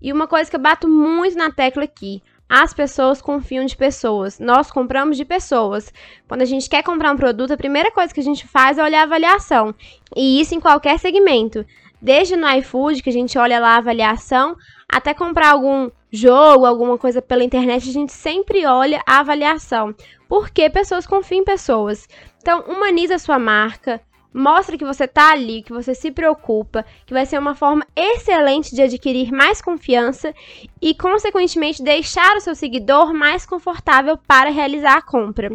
E 0.00 0.12
uma 0.12 0.26
coisa 0.26 0.48
que 0.48 0.56
eu 0.56 0.60
bato 0.60 0.88
muito 0.88 1.36
na 1.36 1.50
tecla 1.50 1.84
aqui: 1.84 2.22
As 2.48 2.72
pessoas 2.72 3.20
confiam 3.20 3.64
de 3.64 3.76
pessoas. 3.76 4.38
Nós 4.38 4.70
compramos 4.70 5.16
de 5.16 5.24
pessoas. 5.24 5.92
Quando 6.28 6.42
a 6.42 6.46
gente 6.46 6.70
quer 6.70 6.82
comprar 6.82 7.12
um 7.12 7.16
produto, 7.16 7.52
a 7.52 7.56
primeira 7.56 7.90
coisa 7.90 8.14
que 8.14 8.20
a 8.20 8.24
gente 8.24 8.46
faz 8.46 8.78
é 8.78 8.84
olhar 8.84 9.00
a 9.00 9.04
avaliação. 9.04 9.74
E 10.14 10.40
isso 10.40 10.54
em 10.54 10.60
qualquer 10.60 10.98
segmento. 10.98 11.66
Desde 12.00 12.36
no 12.36 12.48
iFood, 12.58 13.02
que 13.02 13.10
a 13.10 13.12
gente 13.12 13.36
olha 13.36 13.58
lá 13.58 13.70
a 13.70 13.78
avaliação, 13.78 14.56
até 14.88 15.12
comprar 15.12 15.50
algum 15.50 15.90
jogo, 16.10 16.64
alguma 16.64 16.96
coisa 16.96 17.20
pela 17.20 17.42
internet, 17.42 17.88
a 17.88 17.92
gente 17.92 18.12
sempre 18.12 18.64
olha 18.64 19.02
a 19.04 19.18
avaliação. 19.18 19.92
Porque 20.28 20.70
pessoas 20.70 21.06
confiam 21.06 21.40
em 21.40 21.44
pessoas. 21.44 22.06
Então, 22.40 22.60
humaniza 22.68 23.16
a 23.16 23.18
sua 23.18 23.40
marca, 23.40 24.00
mostra 24.36 24.76
que 24.76 24.84
você 24.84 25.08
tá 25.08 25.32
ali, 25.32 25.62
que 25.62 25.72
você 25.72 25.94
se 25.94 26.10
preocupa, 26.10 26.84
que 27.06 27.14
vai 27.14 27.24
ser 27.24 27.38
uma 27.38 27.54
forma 27.54 27.86
excelente 27.96 28.74
de 28.74 28.82
adquirir 28.82 29.32
mais 29.32 29.62
confiança 29.62 30.34
e, 30.80 30.94
consequentemente, 30.94 31.82
deixar 31.82 32.36
o 32.36 32.40
seu 32.40 32.54
seguidor 32.54 33.14
mais 33.14 33.46
confortável 33.46 34.18
para 34.18 34.50
realizar 34.50 34.98
a 34.98 35.02
compra. 35.02 35.48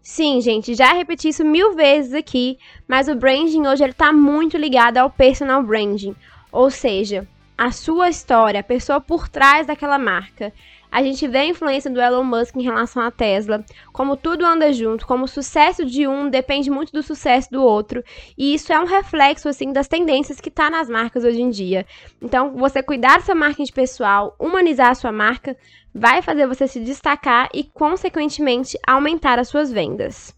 Sim, 0.00 0.40
gente, 0.40 0.74
já 0.74 0.92
repeti 0.94 1.28
isso 1.28 1.44
mil 1.44 1.74
vezes 1.74 2.14
aqui, 2.14 2.58
mas 2.88 3.06
o 3.06 3.14
branding 3.14 3.66
hoje 3.66 3.84
ele 3.84 3.92
tá 3.92 4.12
muito 4.12 4.56
ligado 4.56 4.96
ao 4.96 5.10
personal 5.10 5.62
branding, 5.62 6.16
ou 6.50 6.70
seja, 6.70 7.28
a 7.56 7.70
sua 7.70 8.08
história, 8.08 8.60
a 8.60 8.64
pessoa 8.64 9.00
por 9.00 9.28
trás 9.28 9.66
daquela 9.66 9.98
marca. 9.98 10.52
A 10.92 11.02
gente 11.02 11.26
vê 11.26 11.38
a 11.38 11.46
influência 11.46 11.90
do 11.90 11.98
Elon 11.98 12.22
Musk 12.22 12.54
em 12.54 12.62
relação 12.62 13.02
à 13.02 13.10
Tesla, 13.10 13.64
como 13.94 14.14
tudo 14.14 14.44
anda 14.44 14.70
junto, 14.74 15.06
como 15.06 15.24
o 15.24 15.28
sucesso 15.28 15.86
de 15.86 16.06
um 16.06 16.28
depende 16.28 16.70
muito 16.70 16.92
do 16.92 17.02
sucesso 17.02 17.50
do 17.50 17.62
outro, 17.62 18.04
e 18.36 18.52
isso 18.52 18.70
é 18.70 18.78
um 18.78 18.84
reflexo 18.84 19.48
assim 19.48 19.72
das 19.72 19.88
tendências 19.88 20.38
que 20.38 20.50
tá 20.50 20.68
nas 20.68 20.90
marcas 20.90 21.24
hoje 21.24 21.40
em 21.40 21.48
dia. 21.48 21.86
Então, 22.20 22.52
você 22.52 22.82
cuidar 22.82 23.16
da 23.16 23.24
sua 23.24 23.34
marca 23.34 23.64
de 23.64 23.72
pessoal, 23.72 24.36
humanizar 24.38 24.90
a 24.90 24.94
sua 24.94 25.10
marca, 25.10 25.56
vai 25.94 26.20
fazer 26.20 26.46
você 26.46 26.68
se 26.68 26.78
destacar 26.78 27.48
e 27.54 27.64
consequentemente 27.64 28.78
aumentar 28.86 29.38
as 29.38 29.48
suas 29.48 29.72
vendas. 29.72 30.36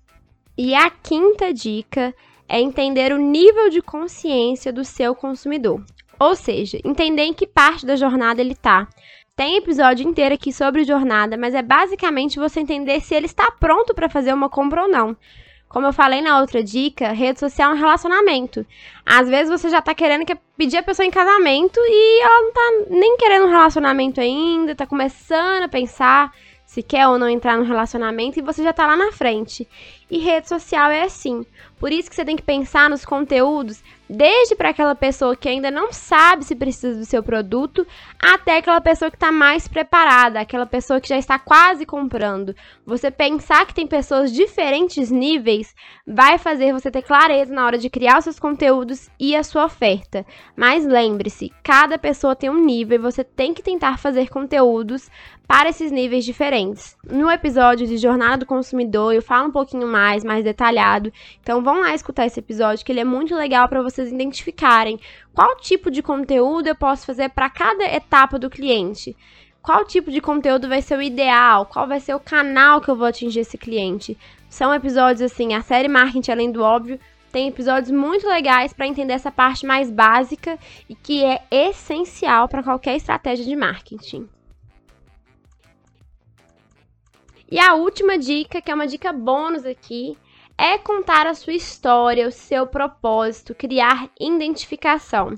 E 0.57 0.73
a 0.73 0.89
quinta 0.89 1.53
dica 1.53 2.15
é 2.49 2.61
entender 2.61 3.13
o 3.13 3.19
nível 3.19 3.71
de 3.71 3.83
consciência 3.83 4.73
do 4.73 4.85
seu 4.85 5.17
consumidor. 5.17 5.85
Ou 6.19 6.37
seja, 6.37 6.79
entender 6.85 7.25
em 7.25 7.35
que 7.35 7.47
parte 7.47 7.85
da 7.85 7.97
jornada 7.97 8.41
ele 8.41 8.53
está. 8.53 8.89
Tem 9.37 9.57
episódio 9.57 10.07
inteiro 10.07 10.33
aqui 10.33 10.53
sobre 10.53 10.85
jornada, 10.85 11.37
mas 11.37 11.57
é 11.57 11.63
basicamente 11.63 12.39
você 12.39 12.61
entender 12.61 13.01
se 13.01 13.17
ele 13.17 13.27
está 13.27 13.51
pronto 13.51 13.93
para 13.93 14.09
fazer 14.09 14.33
uma 14.33 14.49
compra 14.49 14.83
ou 14.83 14.89
não. 14.89 15.17
Como 15.69 15.89
eu 15.89 15.93
falei 15.93 16.21
na 16.21 16.39
outra 16.39 16.63
dica, 16.63 17.11
rede 17.11 17.41
social 17.41 17.73
é 17.73 17.75
um 17.75 17.77
relacionamento. 17.77 18.65
Às 19.05 19.29
vezes 19.29 19.51
você 19.51 19.69
já 19.69 19.83
tá 19.83 19.93
querendo 19.93 20.25
pedir 20.57 20.77
a 20.77 20.85
pessoa 20.85 21.05
em 21.05 21.11
casamento 21.11 21.81
e 21.81 22.23
ela 22.23 22.43
não 22.43 22.53
tá 22.53 22.87
nem 22.91 23.17
querendo 23.17 23.47
um 23.47 23.51
relacionamento 23.51 24.21
ainda, 24.21 24.77
tá 24.77 24.87
começando 24.87 25.65
a 25.65 25.69
pensar 25.69 26.33
se 26.65 26.81
quer 26.81 27.09
ou 27.09 27.19
não 27.19 27.29
entrar 27.29 27.57
no 27.57 27.65
relacionamento 27.65 28.39
e 28.39 28.43
você 28.43 28.63
já 28.63 28.73
tá 28.73 28.87
lá 28.87 28.97
na 28.97 29.11
frente. 29.11 29.69
E 30.09 30.19
rede 30.19 30.49
social 30.49 30.93
é 30.93 31.03
assim. 31.03 31.45
Por 31.85 31.93
isso 31.93 32.09
que 32.09 32.17
você 32.17 32.25
tem 32.25 32.35
que 32.35 32.43
pensar 32.43 32.89
nos 32.89 33.05
conteúdos 33.05 33.85
desde 34.09 34.55
para 34.55 34.71
aquela 34.71 34.95
pessoa 34.95 35.37
que 35.37 35.49
ainda 35.49 35.71
não 35.71 35.93
sabe 35.93 36.45
se 36.45 36.55
precisa 36.55 36.99
do 36.99 37.05
seu 37.05 37.23
produto, 37.23 37.87
até 38.19 38.59
aquela 38.59 38.81
pessoa 38.81 39.11
que 39.11 39.17
está 39.17 39.33
mais 39.33 39.67
preparada, 39.69 40.41
aquela 40.41 40.67
pessoa 40.67 41.01
que 41.01 41.09
já 41.09 41.19
está 41.19 41.39
quase 41.39 41.87
comprando. 41.87 42.55
Você 42.87 43.11
pensar 43.11 43.67
que 43.67 43.75
tem 43.75 43.87
pessoas 43.87 44.31
de 44.31 44.39
diferentes 44.39 45.11
níveis 45.11 45.75
vai 46.07 46.39
fazer 46.39 46.73
você 46.73 46.91
ter 46.91 47.03
clareza 47.03 47.53
na 47.53 47.65
hora 47.65 47.79
de 47.79 47.91
criar 47.91 48.19
os 48.19 48.25
seus 48.25 48.39
conteúdos 48.39 49.11
e 49.19 49.35
a 49.35 49.43
sua 49.43 49.65
oferta. 49.65 50.25
Mas 50.57 50.87
lembre-se, 50.87 51.53
cada 51.63 51.99
pessoa 51.99 52.37
tem 52.37 52.51
um 52.51 52.65
nível 52.65 52.97
e 52.97 53.03
você 53.03 53.25
tem 53.25 53.55
que 53.55 53.63
tentar 53.63 53.99
fazer 53.99 54.29
conteúdos 54.29 55.11
para 55.47 55.69
esses 55.69 55.93
níveis 55.93 56.25
diferentes. 56.25 56.97
No 57.07 57.31
episódio 57.31 57.87
de 57.87 57.99
Jornada 57.99 58.39
do 58.39 58.47
Consumidor, 58.47 59.13
eu 59.13 59.21
falo 59.21 59.49
um 59.49 59.53
pouquinho 59.53 59.87
mais, 59.87 60.25
mais 60.25 60.43
detalhado. 60.43 61.13
Então 61.43 61.63
vão 61.63 61.74
lá 61.81 61.95
escutar 61.95 62.27
esse 62.27 62.41
episódio, 62.41 62.85
que 62.85 62.93
ele 62.93 63.01
é 63.01 63.05
muito 63.05 63.35
legal 63.35 63.69
para 63.69 63.83
vocês 63.83 64.13
identificarem 64.13 64.99
qual 65.33 65.57
tipo 65.57 65.91
de 65.91 66.03
conteúdo 66.03 66.67
eu 66.67 66.75
posso 66.75 67.07
fazer 67.07 67.29
para 67.31 67.51
cada 67.51 67.85
etapa 67.85 68.39
do 68.39 68.51
cliente. 68.51 69.17
Qual 69.63 69.85
tipo 69.85 70.11
de 70.11 70.21
conteúdo 70.21 70.69
vai 70.69 70.83
ser 70.83 70.99
o 70.99 71.03
ideal? 71.03 71.67
Qual 71.67 71.89
vai 71.89 71.99
ser 71.99 72.15
o 72.15 72.21
canal 72.21 72.81
que 72.81 72.91
eu 72.91 72.97
vou 72.97 73.07
atingir 73.07 73.41
esse 73.41 73.57
cliente? 73.57 74.17
São 74.49 74.75
episódios 74.75 75.23
assim, 75.23 75.55
a 75.55 75.63
série 75.63 75.89
Marketing 75.89 76.31
Além 76.31 76.53
do 76.53 76.63
Óbvio 76.63 77.01
tem 77.33 77.49
episódios 77.49 77.91
muito 77.91 78.29
legais 78.29 78.73
para 78.73 78.87
entender 78.87 79.15
essa 79.15 79.33
parte 79.33 79.67
mais 79.67 79.91
básica 79.91 80.57
e 80.89 80.95
que 80.95 81.25
é 81.25 81.43
essencial 81.51 82.47
para 82.47 82.63
qualquer 82.63 82.95
estratégia 82.95 83.45
de 83.45 83.57
marketing. 83.57 84.29
E 87.51 87.59
a 87.59 87.75
última 87.75 88.19
dica, 88.19 88.61
que 88.63 88.71
é 88.71 88.75
uma 88.75 88.87
dica 88.87 89.13
bônus 89.13 89.65
aqui, 89.65 90.17
é 90.57 90.79
contar 90.79 91.27
a 91.27 91.35
sua 91.35 91.53
história, 91.53 92.29
o 92.29 92.33
seu 92.33 92.67
propósito, 92.67 93.55
criar 93.55 94.09
identificação. 94.21 95.37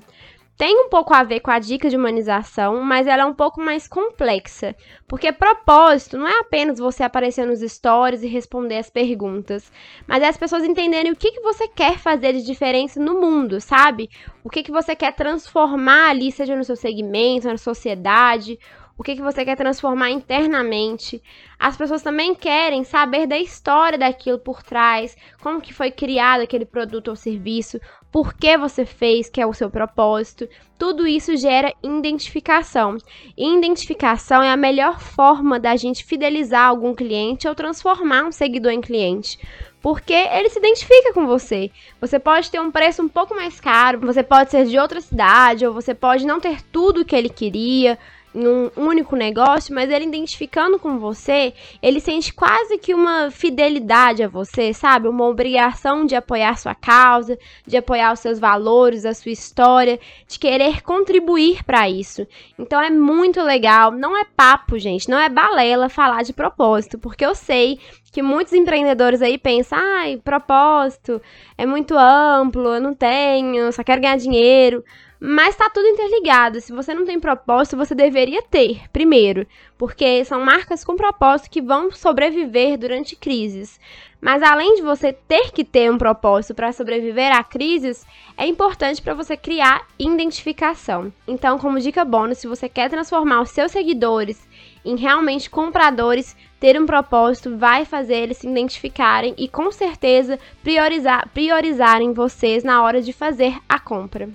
Tem 0.57 0.75
um 0.75 0.89
pouco 0.89 1.13
a 1.13 1.23
ver 1.23 1.39
com 1.41 1.51
a 1.51 1.59
dica 1.59 1.87
de 1.87 1.95
humanização, 1.95 2.81
mas 2.81 3.05
ela 3.05 3.21
é 3.21 3.25
um 3.27 3.33
pouco 3.33 3.61
mais 3.61 3.87
complexa, 3.87 4.75
porque 5.07 5.31
propósito 5.31 6.17
não 6.17 6.27
é 6.27 6.39
apenas 6.39 6.79
você 6.79 7.03
aparecer 7.03 7.45
nos 7.45 7.59
stories 7.59 8.23
e 8.23 8.27
responder 8.27 8.79
as 8.79 8.89
perguntas, 8.89 9.71
mas 10.07 10.23
é 10.23 10.27
as 10.27 10.35
pessoas 10.35 10.63
entenderem 10.63 11.11
o 11.11 11.15
que, 11.15 11.31
que 11.31 11.41
você 11.41 11.67
quer 11.67 11.99
fazer 11.99 12.33
de 12.33 12.43
diferença 12.43 12.99
no 12.99 13.21
mundo, 13.21 13.61
sabe? 13.61 14.09
O 14.43 14.49
que, 14.49 14.63
que 14.63 14.71
você 14.71 14.95
quer 14.95 15.13
transformar 15.13 16.09
ali, 16.09 16.31
seja 16.31 16.55
no 16.55 16.63
seu 16.63 16.75
segmento, 16.75 17.47
na 17.47 17.57
sociedade, 17.59 18.57
o 18.97 19.03
que, 19.03 19.15
que 19.15 19.21
você 19.21 19.45
quer 19.45 19.55
transformar 19.55 20.09
internamente. 20.09 21.21
As 21.59 21.77
pessoas 21.77 22.01
também 22.01 22.33
querem 22.33 22.83
saber 22.83 23.27
da 23.27 23.37
história 23.37 23.97
daquilo 23.97 24.39
por 24.39 24.63
trás, 24.63 25.15
como 25.41 25.61
que 25.61 25.73
foi 25.73 25.91
criado 25.91 26.41
aquele 26.41 26.65
produto 26.65 27.09
ou 27.09 27.15
serviço, 27.15 27.79
por 28.11 28.33
que 28.33 28.57
você 28.57 28.85
fez, 28.85 29.29
que 29.29 29.39
é 29.39 29.45
o 29.45 29.53
seu 29.53 29.69
propósito. 29.69 30.49
Tudo 30.79 31.05
isso 31.05 31.37
gera 31.37 31.73
identificação. 31.83 32.97
E 33.37 33.57
identificação 33.57 34.41
é 34.41 34.49
a 34.49 34.57
melhor 34.57 34.99
forma 34.99 35.59
da 35.59 35.75
gente 35.75 36.03
fidelizar 36.03 36.67
algum 36.67 36.95
cliente 36.95 37.47
ou 37.47 37.53
transformar 37.53 38.23
um 38.23 38.31
seguidor 38.31 38.71
em 38.71 38.81
cliente 38.81 39.37
porque 39.79 40.11
ele 40.11 40.49
se 40.49 40.59
identifica 40.59 41.13
com 41.13 41.25
você. 41.25 41.71
Você 42.01 42.19
pode 42.19 42.51
ter 42.51 42.59
um 42.59 42.71
preço 42.71 43.01
um 43.01 43.07
pouco 43.07 43.33
mais 43.33 43.59
caro, 43.61 44.01
você 44.01 44.21
pode 44.21 44.51
ser 44.51 44.65
de 44.65 44.77
outra 44.77 44.99
cidade, 44.99 45.65
ou 45.65 45.73
você 45.73 45.93
pode 45.93 46.25
não 46.25 46.41
ter 46.41 46.61
tudo 46.61 47.05
que 47.05 47.15
ele 47.15 47.29
queria, 47.29 47.97
em 48.37 48.47
um 48.47 48.69
único 48.77 49.15
negócio, 49.15 49.73
mas 49.73 49.89
ele 49.89 50.05
identificando 50.05 50.77
com 50.77 50.99
você, 50.99 51.53
ele 51.81 51.99
sente 51.99 52.31
quase 52.31 52.77
que 52.77 52.93
uma 52.93 53.31
fidelidade 53.31 54.21
a 54.21 54.27
você, 54.27 54.73
sabe? 54.73 55.07
Uma 55.07 55.25
obrigação 55.25 56.05
de 56.05 56.15
apoiar 56.15 56.55
sua 56.57 56.75
causa, 56.75 57.37
de 57.65 57.75
apoiar 57.75 58.13
os 58.13 58.19
seus 58.19 58.37
valores, 58.37 59.05
a 59.05 59.13
sua 59.15 59.31
história, 59.31 59.99
de 60.27 60.37
querer 60.37 60.83
contribuir 60.83 61.63
para 61.63 61.89
isso. 61.89 62.27
Então 62.59 62.79
é 62.79 62.91
muito 62.91 63.41
legal, 63.41 63.91
não 63.91 64.15
é 64.15 64.23
papo, 64.23 64.77
gente, 64.77 65.09
não 65.09 65.17
é 65.17 65.27
balela 65.29 65.89
falar 65.89 66.21
de 66.21 66.31
propósito, 66.31 66.99
porque 66.99 67.25
eu 67.25 67.33
sei 67.33 67.79
que 68.11 68.21
muitos 68.21 68.53
empreendedores 68.53 69.21
aí 69.21 69.37
pensam, 69.37 69.79
ai, 69.79 70.17
propósito 70.17 71.19
é 71.57 71.65
muito 71.65 71.95
amplo, 71.97 72.75
eu 72.75 72.81
não 72.81 72.93
tenho, 72.93 73.71
só 73.71 73.83
quero 73.83 74.01
ganhar 74.01 74.17
dinheiro. 74.17 74.83
Mas 75.19 75.55
tá 75.55 75.69
tudo 75.69 75.87
interligado. 75.87 76.61
Se 76.61 76.71
você 76.71 76.93
não 76.93 77.05
tem 77.05 77.19
propósito, 77.19 77.75
você 77.75 77.95
deveria 77.95 78.41
ter, 78.43 78.87
primeiro, 78.93 79.47
porque 79.77 80.23
são 80.23 80.43
marcas 80.45 80.83
com 80.83 80.95
propósito 80.95 81.49
que 81.49 81.61
vão 81.61 81.91
sobreviver 81.91 82.77
durante 82.77 83.15
crises. 83.15 83.79
Mas 84.21 84.43
além 84.43 84.75
de 84.75 84.81
você 84.81 85.13
ter 85.13 85.51
que 85.51 85.63
ter 85.63 85.91
um 85.91 85.97
propósito 85.97 86.53
para 86.53 86.71
sobreviver 86.71 87.35
a 87.35 87.43
crises, 87.43 88.05
é 88.37 88.45
importante 88.45 89.01
para 89.01 89.13
você 89.13 89.35
criar 89.35 89.87
identificação. 89.97 91.11
Então, 91.27 91.57
como 91.57 91.79
dica 91.79 92.05
bônus, 92.05 92.39
se 92.39 92.47
você 92.47 92.69
quer 92.69 92.89
transformar 92.89 93.41
os 93.41 93.49
seus 93.49 93.71
seguidores 93.71 94.47
em 94.85 94.95
realmente 94.95 95.49
compradores, 95.49 96.35
ter 96.59 96.79
um 96.79 96.85
propósito 96.85 97.57
vai 97.57 97.85
fazer 97.85 98.15
eles 98.15 98.37
se 98.37 98.47
identificarem 98.47 99.33
e 99.37 99.47
com 99.47 99.71
certeza 99.71 100.39
priorizar, 100.63 101.27
priorizarem 101.29 102.13
vocês 102.13 102.63
na 102.63 102.83
hora 102.83 103.01
de 103.01 103.13
fazer 103.13 103.57
a 103.67 103.79
compra. 103.79 104.29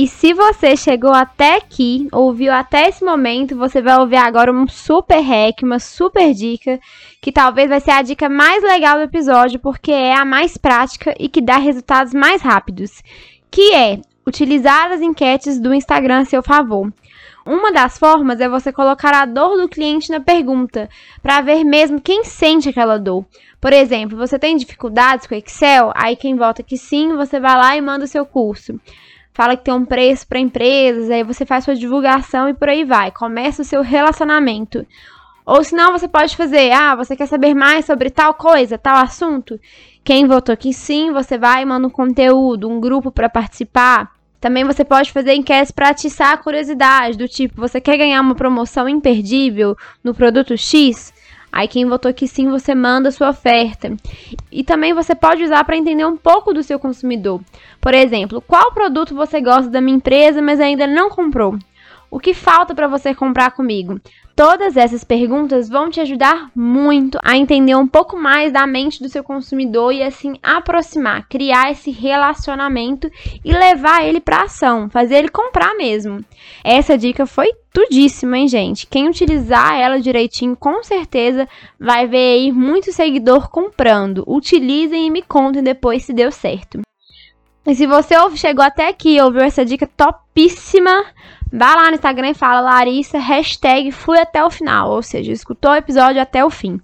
E 0.00 0.08
se 0.08 0.32
você 0.32 0.78
chegou 0.78 1.12
até 1.12 1.56
aqui, 1.56 2.08
ouviu 2.10 2.54
até 2.54 2.88
esse 2.88 3.04
momento, 3.04 3.54
você 3.54 3.82
vai 3.82 3.98
ouvir 3.98 4.16
agora 4.16 4.50
um 4.50 4.66
super 4.66 5.20
hack, 5.20 5.62
uma 5.62 5.78
super 5.78 6.32
dica, 6.32 6.80
que 7.20 7.30
talvez 7.30 7.68
vai 7.68 7.80
ser 7.80 7.90
a 7.90 8.00
dica 8.00 8.26
mais 8.26 8.62
legal 8.62 8.96
do 8.96 9.02
episódio, 9.02 9.60
porque 9.60 9.92
é 9.92 10.14
a 10.14 10.24
mais 10.24 10.56
prática 10.56 11.14
e 11.20 11.28
que 11.28 11.42
dá 11.42 11.58
resultados 11.58 12.14
mais 12.14 12.40
rápidos, 12.40 13.02
que 13.50 13.74
é 13.74 14.00
utilizar 14.26 14.90
as 14.90 15.02
enquetes 15.02 15.60
do 15.60 15.74
Instagram 15.74 16.20
a 16.20 16.24
seu 16.24 16.42
favor. 16.42 16.90
Uma 17.44 17.70
das 17.70 17.98
formas 17.98 18.40
é 18.40 18.48
você 18.48 18.72
colocar 18.72 19.12
a 19.12 19.26
dor 19.26 19.58
do 19.58 19.68
cliente 19.68 20.10
na 20.10 20.20
pergunta, 20.20 20.88
para 21.22 21.42
ver 21.42 21.62
mesmo 21.62 22.00
quem 22.00 22.24
sente 22.24 22.70
aquela 22.70 22.98
dor. 22.98 23.26
Por 23.60 23.74
exemplo, 23.74 24.16
você 24.16 24.38
tem 24.38 24.56
dificuldades 24.56 25.26
com 25.26 25.34
Excel? 25.34 25.92
Aí 25.94 26.16
quem 26.16 26.36
volta 26.36 26.62
que 26.62 26.78
sim, 26.78 27.14
você 27.14 27.38
vai 27.38 27.54
lá 27.54 27.76
e 27.76 27.82
manda 27.82 28.06
o 28.06 28.08
seu 28.08 28.24
curso. 28.24 28.80
Fala 29.40 29.56
que 29.56 29.64
tem 29.64 29.72
um 29.72 29.86
preço 29.86 30.26
para 30.28 30.38
empresas, 30.38 31.08
aí 31.08 31.24
você 31.24 31.46
faz 31.46 31.64
sua 31.64 31.74
divulgação 31.74 32.46
e 32.46 32.52
por 32.52 32.68
aí 32.68 32.84
vai. 32.84 33.10
Começa 33.10 33.62
o 33.62 33.64
seu 33.64 33.80
relacionamento. 33.80 34.86
Ou 35.46 35.64
senão 35.64 35.92
você 35.92 36.06
pode 36.06 36.36
fazer, 36.36 36.70
ah, 36.72 36.94
você 36.94 37.16
quer 37.16 37.24
saber 37.24 37.54
mais 37.54 37.86
sobre 37.86 38.10
tal 38.10 38.34
coisa, 38.34 38.76
tal 38.76 38.98
assunto? 38.98 39.58
Quem 40.04 40.26
votou 40.26 40.54
que 40.58 40.74
sim, 40.74 41.10
você 41.10 41.38
vai 41.38 41.62
e 41.62 41.64
manda 41.64 41.86
um 41.86 41.90
conteúdo, 41.90 42.68
um 42.68 42.78
grupo 42.78 43.10
para 43.10 43.30
participar. 43.30 44.10
Também 44.38 44.62
você 44.62 44.84
pode 44.84 45.10
fazer 45.10 45.32
enquetes 45.32 45.70
para 45.70 45.88
atiçar 45.88 46.34
a 46.34 46.36
curiosidade, 46.36 47.16
do 47.16 47.26
tipo, 47.26 47.62
você 47.62 47.80
quer 47.80 47.96
ganhar 47.96 48.20
uma 48.20 48.34
promoção 48.34 48.86
imperdível 48.86 49.74
no 50.04 50.12
produto 50.12 50.54
X? 50.54 51.14
Aí 51.52 51.66
quem 51.66 51.86
votou 51.86 52.12
que 52.14 52.28
sim, 52.28 52.48
você 52.48 52.74
manda 52.74 53.10
sua 53.10 53.30
oferta. 53.30 53.96
E 54.50 54.62
também 54.62 54.92
você 54.94 55.14
pode 55.14 55.42
usar 55.42 55.64
para 55.64 55.76
entender 55.76 56.04
um 56.04 56.16
pouco 56.16 56.52
do 56.52 56.62
seu 56.62 56.78
consumidor. 56.78 57.40
Por 57.80 57.94
exemplo, 57.94 58.40
qual 58.40 58.72
produto 58.72 59.14
você 59.14 59.40
gosta 59.40 59.70
da 59.70 59.80
minha 59.80 59.96
empresa, 59.96 60.40
mas 60.40 60.60
ainda 60.60 60.86
não 60.86 61.10
comprou? 61.10 61.58
O 62.10 62.18
que 62.18 62.34
falta 62.34 62.74
para 62.74 62.88
você 62.88 63.14
comprar 63.14 63.52
comigo? 63.52 64.00
Todas 64.40 64.74
essas 64.74 65.04
perguntas 65.04 65.68
vão 65.68 65.90
te 65.90 66.00
ajudar 66.00 66.50
muito 66.56 67.18
a 67.22 67.36
entender 67.36 67.74
um 67.74 67.86
pouco 67.86 68.16
mais 68.16 68.50
da 68.50 68.66
mente 68.66 69.02
do 69.02 69.08
seu 69.10 69.22
consumidor 69.22 69.92
e 69.92 70.02
assim 70.02 70.38
aproximar, 70.42 71.28
criar 71.28 71.70
esse 71.70 71.90
relacionamento 71.90 73.10
e 73.44 73.52
levar 73.52 74.02
ele 74.02 74.18
para 74.18 74.44
ação, 74.44 74.88
fazer 74.88 75.16
ele 75.16 75.28
comprar 75.28 75.74
mesmo. 75.74 76.24
Essa 76.64 76.96
dica 76.96 77.26
foi 77.26 77.48
tudíssima, 77.70 78.38
hein, 78.38 78.48
gente? 78.48 78.86
Quem 78.86 79.10
utilizar 79.10 79.78
ela 79.78 80.00
direitinho, 80.00 80.56
com 80.56 80.82
certeza 80.82 81.46
vai 81.78 82.06
ver 82.06 82.32
aí 82.32 82.50
muito 82.50 82.94
seguidor 82.94 83.50
comprando. 83.50 84.24
Utilizem 84.26 85.06
e 85.06 85.10
me 85.10 85.20
contem 85.20 85.62
depois 85.62 86.02
se 86.06 86.14
deu 86.14 86.32
certo. 86.32 86.80
E 87.66 87.74
se 87.74 87.86
você 87.86 88.14
chegou 88.36 88.64
até 88.64 88.88
aqui 88.88 89.16
e 89.16 89.20
ouviu 89.20 89.42
essa 89.42 89.66
dica 89.66 89.86
topíssima, 89.86 91.04
Vá 91.52 91.74
lá 91.74 91.88
no 91.88 91.94
Instagram 91.94 92.30
e 92.30 92.34
fala 92.34 92.60
Larissa, 92.60 93.18
hashtag 93.18 93.90
fui 93.90 94.18
até 94.18 94.44
o 94.44 94.50
final, 94.50 94.90
ou 94.90 95.02
seja, 95.02 95.32
escutou 95.32 95.72
o 95.72 95.76
episódio 95.76 96.22
até 96.22 96.44
o 96.44 96.50
fim. 96.50 96.80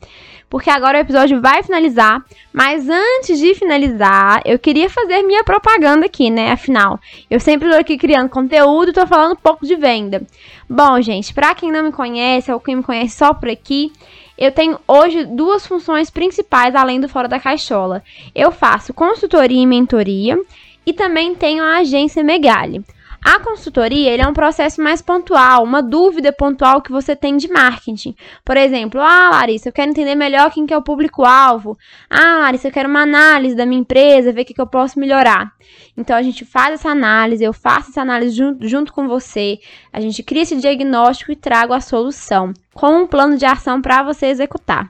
Porque 0.49 0.71
agora 0.71 0.99
o 0.99 1.01
episódio 1.01 1.41
vai 1.41 1.63
finalizar, 1.63 2.25
mas 2.53 2.89
antes 2.89 3.39
de 3.39 3.55
finalizar, 3.55 4.43
eu 4.45 4.59
queria 4.59 4.89
fazer 4.89 5.23
minha 5.23 5.45
propaganda 5.45 6.07
aqui, 6.07 6.31
né? 6.31 6.53
Afinal, 6.53 7.01
eu 7.29 7.39
sempre 7.39 7.69
tô 7.69 7.77
aqui 7.77 7.97
criando 7.97 8.29
conteúdo 8.29 8.91
e 8.91 8.93
tô 8.93 9.07
falando 9.07 9.33
um 9.33 9.41
pouco 9.41 9.67
de 9.67 9.77
venda. 9.77 10.23
Bom, 10.69 11.01
gente, 11.01 11.35
pra 11.35 11.55
quem 11.55 11.71
não 11.71 11.85
me 11.85 11.93
conhece, 11.93 12.51
ou 12.51 12.61
quem 12.61 12.77
me 12.77 12.83
conhece 12.83 13.17
só 13.17 13.35
por 13.35 13.49
aqui, 13.49 13.93
eu 14.39 14.53
tenho 14.53 14.79
hoje 14.87 15.25
duas 15.25 15.67
funções 15.67 16.11
principais 16.11 16.75
além 16.75 17.01
do 17.01 17.09
Fora 17.09 17.29
da 17.29 17.41
Caixola. 17.41 18.03
Eu 18.35 18.53
faço 18.53 18.95
consultoria 18.95 19.63
e 19.63 19.67
mentoria 19.67 20.39
e 20.85 20.93
também 20.93 21.35
tenho 21.35 21.65
a 21.65 21.79
agência 21.79 22.23
Megali. 22.23 22.85
A 23.29 23.41
consultoria 23.41 24.13
ele 24.13 24.23
é 24.23 24.29
um 24.29 24.33
processo 24.33 24.81
mais 24.81 25.03
pontual, 25.03 25.65
uma 25.65 25.83
dúvida 25.83 26.33
pontual 26.33 26.81
que 26.81 26.93
você 26.93 27.17
tem 27.17 27.37
de 27.37 27.49
marketing. 27.49 28.15
Por 28.45 28.57
exemplo, 28.57 29.01
ah, 29.01 29.31
Larissa, 29.31 29.69
eu 29.69 29.73
quero 29.73 29.91
entender 29.91 30.15
melhor 30.15 30.49
quem 30.53 30.65
que 30.65 30.73
é 30.73 30.77
o 30.77 30.83
público-alvo. 30.83 31.77
Ah, 32.09 32.39
Larissa, 32.43 32.69
eu 32.69 32.73
quero 32.73 32.89
uma 32.89 33.03
análise 33.03 33.57
da 33.57 33.67
minha 33.67 33.81
empresa, 33.81 34.33
ver 34.33 34.43
o 34.43 34.45
que, 34.45 34.55
que 34.55 34.61
eu 34.61 34.67
posso 34.69 35.01
melhorar. 35.01 35.51
Então, 35.97 36.17
a 36.17 36.23
gente 36.23 36.45
faz 36.45 36.75
essa 36.75 36.91
análise, 36.91 37.43
eu 37.43 37.53
faço 37.53 37.91
essa 37.91 38.01
análise 38.01 38.37
junto, 38.37 38.69
junto 38.69 38.93
com 38.93 39.09
você, 39.09 39.59
a 39.93 39.99
gente 39.99 40.23
cria 40.23 40.43
esse 40.43 40.55
diagnóstico 40.55 41.33
e 41.33 41.37
trago 41.37 41.73
a 41.73 41.81
solução, 41.81 42.53
com 42.73 43.03
um 43.03 43.07
plano 43.09 43.37
de 43.37 43.45
ação 43.45 43.83
para 43.83 44.05
você 44.05 44.27
executar. 44.27 44.89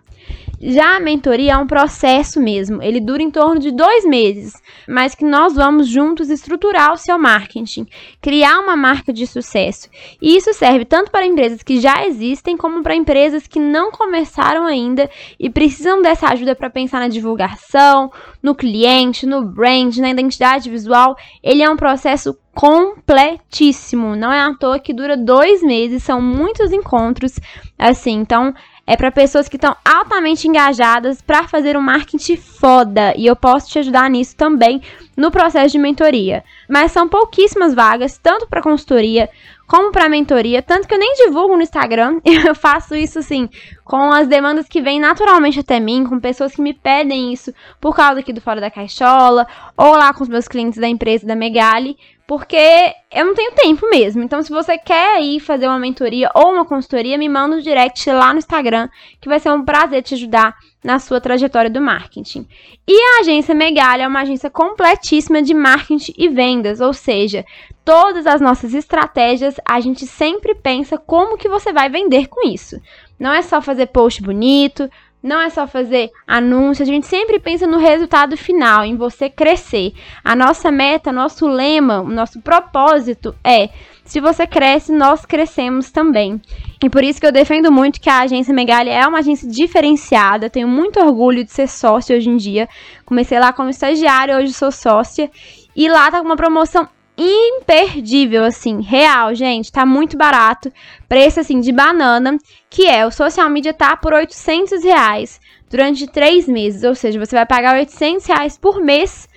Já 0.68 0.96
a 0.96 1.00
mentoria 1.00 1.52
é 1.52 1.56
um 1.56 1.66
processo 1.66 2.40
mesmo, 2.40 2.82
ele 2.82 2.99
dura 2.99 3.23
em 3.23 3.30
torno 3.30 3.61
de 3.61 3.70
dois 3.70 4.04
meses, 4.04 4.52
mas 4.88 5.14
que 5.14 5.25
nós 5.25 5.54
vamos 5.54 5.87
juntos 5.87 6.28
estruturar 6.28 6.92
o 6.92 6.96
seu 6.96 7.16
marketing, 7.16 7.87
criar 8.20 8.58
uma 8.58 8.75
marca 8.75 9.12
de 9.12 9.28
sucesso. 9.28 9.88
E 10.20 10.37
isso 10.37 10.52
serve 10.52 10.85
tanto 10.85 11.12
para 11.12 11.25
empresas 11.25 11.62
que 11.62 11.80
já 11.80 12.04
existem, 12.04 12.56
como 12.56 12.82
para 12.82 12.96
empresas 12.96 13.46
que 13.46 13.61
não 13.61 13.92
começaram 13.92 14.66
ainda 14.66 15.08
e 15.38 15.49
precisam 15.49 16.02
dessa 16.02 16.26
ajuda 16.30 16.56
para 16.56 16.68
pensar 16.68 16.99
na 16.99 17.06
divulgação, 17.06 18.11
no 18.42 18.52
cliente, 18.52 19.25
no 19.25 19.44
brand, 19.44 19.96
na 19.99 20.11
identidade 20.11 20.68
visual. 20.68 21.16
Ele 21.44 21.62
é 21.62 21.70
um 21.70 21.76
processo 21.76 22.36
completíssimo. 22.52 24.17
Não 24.17 24.32
é 24.32 24.41
à 24.41 24.52
toa 24.54 24.80
que 24.80 24.93
dura 24.93 25.17
dois 25.17 25.62
meses, 25.62 26.02
são 26.02 26.21
muitos 26.21 26.73
encontros, 26.73 27.38
assim. 27.78 28.14
Então, 28.14 28.52
é 28.86 28.96
para 28.96 29.10
pessoas 29.10 29.49
que 29.49 29.56
estão 29.56 29.76
altamente 29.84 30.46
engajadas 30.46 31.20
para 31.20 31.49
fazer 31.49 31.76
um 31.76 31.82
marketing 31.82 32.36
foda. 32.36 33.12
E 33.16 33.26
eu 33.26 33.34
posso 33.34 33.68
te 33.68 33.78
ajudar 33.80 34.08
nisso 34.08 34.36
também 34.36 34.80
no 35.16 35.30
processo 35.30 35.72
de 35.72 35.78
mentoria. 35.78 36.44
Mas 36.68 36.92
são 36.92 37.08
pouquíssimas 37.08 37.75
vagas, 37.75 38.16
tanto 38.16 38.46
para 38.46 38.62
consultoria 38.62 39.28
como 39.66 39.90
para 39.90 40.08
mentoria, 40.08 40.62
tanto 40.62 40.86
que 40.86 40.94
eu 40.94 40.99
nem 40.99 41.14
divulgo 41.26 41.56
no 41.56 41.62
Instagram. 41.62 42.20
Eu 42.46 42.54
faço 42.54 42.94
isso 42.94 43.18
assim, 43.18 43.49
com 43.84 44.12
as 44.12 44.28
demandas 44.28 44.68
que 44.68 44.80
vêm 44.80 45.00
naturalmente 45.00 45.58
até 45.58 45.80
mim, 45.80 46.04
com 46.04 46.20
pessoas 46.20 46.54
que 46.54 46.62
me 46.62 46.72
pedem 46.72 47.32
isso 47.32 47.52
por 47.80 47.94
causa 47.94 48.20
aqui 48.20 48.32
do 48.32 48.40
Fora 48.40 48.60
da 48.60 48.70
Caixola, 48.70 49.46
ou 49.76 49.96
lá 49.96 50.14
com 50.14 50.22
os 50.22 50.28
meus 50.28 50.46
clientes 50.46 50.78
da 50.78 50.88
empresa 50.88 51.26
da 51.26 51.34
Megali, 51.34 51.96
porque 52.26 52.93
eu 53.12 53.25
não 53.25 53.34
tenho 53.34 53.52
tempo 53.52 53.89
mesmo. 53.89 54.23
Então, 54.23 54.43
se 54.43 54.50
você 54.50 54.76
quer 54.76 55.23
ir 55.23 55.39
fazer 55.41 55.67
uma 55.67 55.78
mentoria 55.78 56.30
ou 56.34 56.52
uma 56.52 56.65
consultoria, 56.65 57.17
me 57.17 57.28
manda 57.28 57.56
um 57.56 57.60
direct 57.60 58.10
lá 58.10 58.32
no 58.32 58.39
Instagram, 58.39 58.89
que 59.21 59.28
vai 59.28 59.39
ser 59.39 59.50
um 59.52 59.65
prazer 59.65 60.02
te 60.02 60.15
ajudar 60.15 60.56
na 60.82 60.99
sua 60.99 61.21
trajetória 61.21 61.71
do 61.71 61.80
marketing. 61.80 62.47
E 62.86 62.95
a 62.95 63.21
agência 63.21 63.54
Megalha 63.54 64.04
é 64.04 64.08
uma 64.08 64.23
agência 64.23 64.50
completíssima 64.50 65.41
de 65.41 65.54
marketing 65.54 66.15
e 66.17 66.28
vendas, 66.28 66.80
ou 66.80 66.93
seja, 66.93 67.45
todas 67.84 68.26
as 68.26 68.41
nossas 68.41 68.75
estratégias, 68.75 69.56
a 69.65 69.78
gente 69.80 70.06
sempre 70.06 70.54
pensa 70.54 70.99
como 70.99 71.36
que 71.36 71.49
você 71.49 71.73
vai 71.73 71.89
vender 71.89 72.26
com 72.26 72.47
isso. 72.49 72.80
Não 73.19 73.32
é 73.32 73.43
só 73.43 73.62
fazer 73.62 73.86
post 73.86 74.23
bonito, 74.23 74.91
não 75.23 75.41
é 75.41 75.50
só 75.50 75.67
fazer 75.67 76.11
anúncios, 76.26 76.89
a 76.89 76.93
gente 76.93 77.07
sempre 77.07 77.39
pensa 77.39 77.67
no 77.67 77.79
resultado 77.79 78.37
final, 78.37 78.85
em 78.85 78.97
você 78.97 79.29
crescer. 79.29 79.93
A 80.23 80.37
nossa 80.37 80.71
meta, 80.71 81.13
nosso 81.13 81.47
lema, 81.47 82.00
o 82.00 82.09
nosso 82.09 82.41
propósito 82.41 83.35
é: 83.43 83.71
se 84.05 84.21
você 84.21 84.47
cresce, 84.47 84.93
nós 84.93 85.26
crescemos 85.26 85.91
também. 85.91 86.41
E 86.83 86.89
por 86.89 87.02
isso 87.02 87.21
que 87.21 87.26
eu 87.26 87.33
defendo 87.33 87.73
muito 87.73 88.00
que 88.00 88.09
a 88.09 88.21
agência 88.21 88.55
Megali 88.55 88.91
é 88.91 89.07
uma 89.07 89.19
agência 89.19 89.49
diferenciada. 89.49 90.49
Tenho 90.49 90.69
muito 90.69 91.00
orgulho 91.00 91.45
de 91.45 91.50
ser 91.50 91.67
sócia 91.67 92.17
hoje 92.17 92.31
em 92.31 92.37
dia. 92.37 92.69
Comecei 93.05 93.39
lá 93.41 93.52
como 93.52 93.71
estagiária, 93.71 94.37
hoje 94.37 94.52
sou 94.52 94.71
sócia. 94.71 95.29
E 95.75 95.89
lá 95.89 96.11
tá 96.11 96.21
com 96.21 96.26
uma 96.26 96.37
promoção 96.37 96.89
imperdível, 97.19 98.45
assim, 98.45 98.83
real, 98.83 99.35
gente, 99.35 99.73
tá 99.73 99.87
muito 99.87 100.17
barato, 100.17 100.71
preço, 101.09 101.41
assim, 101.41 101.61
de 101.61 101.73
banana, 101.73 102.37
que 102.69 102.87
é, 102.87 103.07
o 103.07 103.11
social 103.11 103.49
media 103.49 103.73
tá 103.73 103.97
por 103.97 104.13
800 104.13 104.85
reais 104.85 105.41
durante 105.71 106.07
três 106.07 106.47
meses, 106.47 106.83
ou 106.85 106.95
seja, 106.95 107.19
você 107.19 107.35
vai 107.35 107.47
pagar 107.47 107.76
800 107.76 108.26
reais 108.26 108.59
por 108.59 108.81
mês 108.81 109.29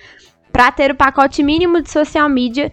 para 0.52 0.70
ter 0.70 0.90
o 0.90 0.96
pacote 0.96 1.42
mínimo 1.42 1.80
de 1.80 1.90
social 1.90 2.28
media 2.28 2.70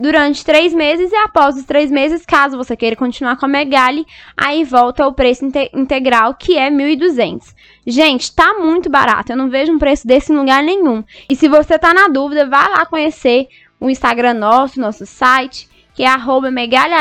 durante 0.00 0.44
três 0.44 0.72
meses 0.72 1.12
e 1.12 1.16
após 1.16 1.56
os 1.56 1.64
três 1.64 1.90
meses, 1.90 2.24
caso 2.24 2.56
você 2.56 2.74
queira 2.74 2.96
continuar 2.96 3.36
com 3.36 3.44
a 3.44 3.48
Megali, 3.48 4.06
aí 4.34 4.64
volta 4.64 5.06
o 5.06 5.12
preço 5.12 5.44
inte 5.44 5.70
integral, 5.74 6.34
que 6.34 6.56
é 6.56 6.70
1.200. 6.70 7.54
Gente, 7.86 8.34
tá 8.34 8.54
muito 8.54 8.88
barato, 8.88 9.32
eu 9.32 9.36
não 9.36 9.50
vejo 9.50 9.72
um 9.72 9.78
preço 9.78 10.06
desse 10.06 10.32
em 10.32 10.36
lugar 10.36 10.62
nenhum. 10.62 11.04
E 11.28 11.36
se 11.36 11.48
você 11.48 11.78
tá 11.78 11.92
na 11.92 12.08
dúvida, 12.08 12.48
vá 12.48 12.66
lá 12.68 12.86
conhecer 12.86 13.48
o 13.80 13.88
Instagram 13.88 14.34
nosso, 14.34 14.78
nosso 14.78 15.06
site, 15.06 15.68
que 15.94 16.02
é 16.02 16.06
arroba 16.06 16.48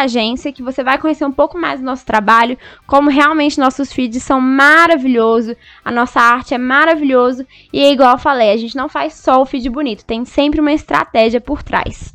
Agência, 0.01 0.51
que 0.51 0.63
você 0.63 0.83
vai 0.83 0.97
conhecer 0.97 1.25
um 1.25 1.31
pouco 1.31 1.57
mais 1.57 1.79
do 1.79 1.85
nosso 1.85 2.05
trabalho, 2.05 2.57
como 2.87 3.09
realmente 3.09 3.59
nossos 3.59 3.93
feeds 3.93 4.23
são 4.23 4.41
maravilhosos, 4.41 5.55
a 5.85 5.91
nossa 5.91 6.19
arte 6.19 6.53
é 6.53 6.57
maravilhoso 6.57 7.45
e 7.71 7.79
é 7.79 7.91
igual 7.91 8.13
eu 8.13 8.17
falei, 8.17 8.51
a 8.51 8.57
gente 8.57 8.75
não 8.75 8.89
faz 8.89 9.13
só 9.13 9.41
o 9.41 9.45
feed 9.45 9.69
bonito, 9.69 10.05
tem 10.05 10.25
sempre 10.25 10.59
uma 10.59 10.71
estratégia 10.71 11.39
por 11.39 11.61
trás. 11.61 12.11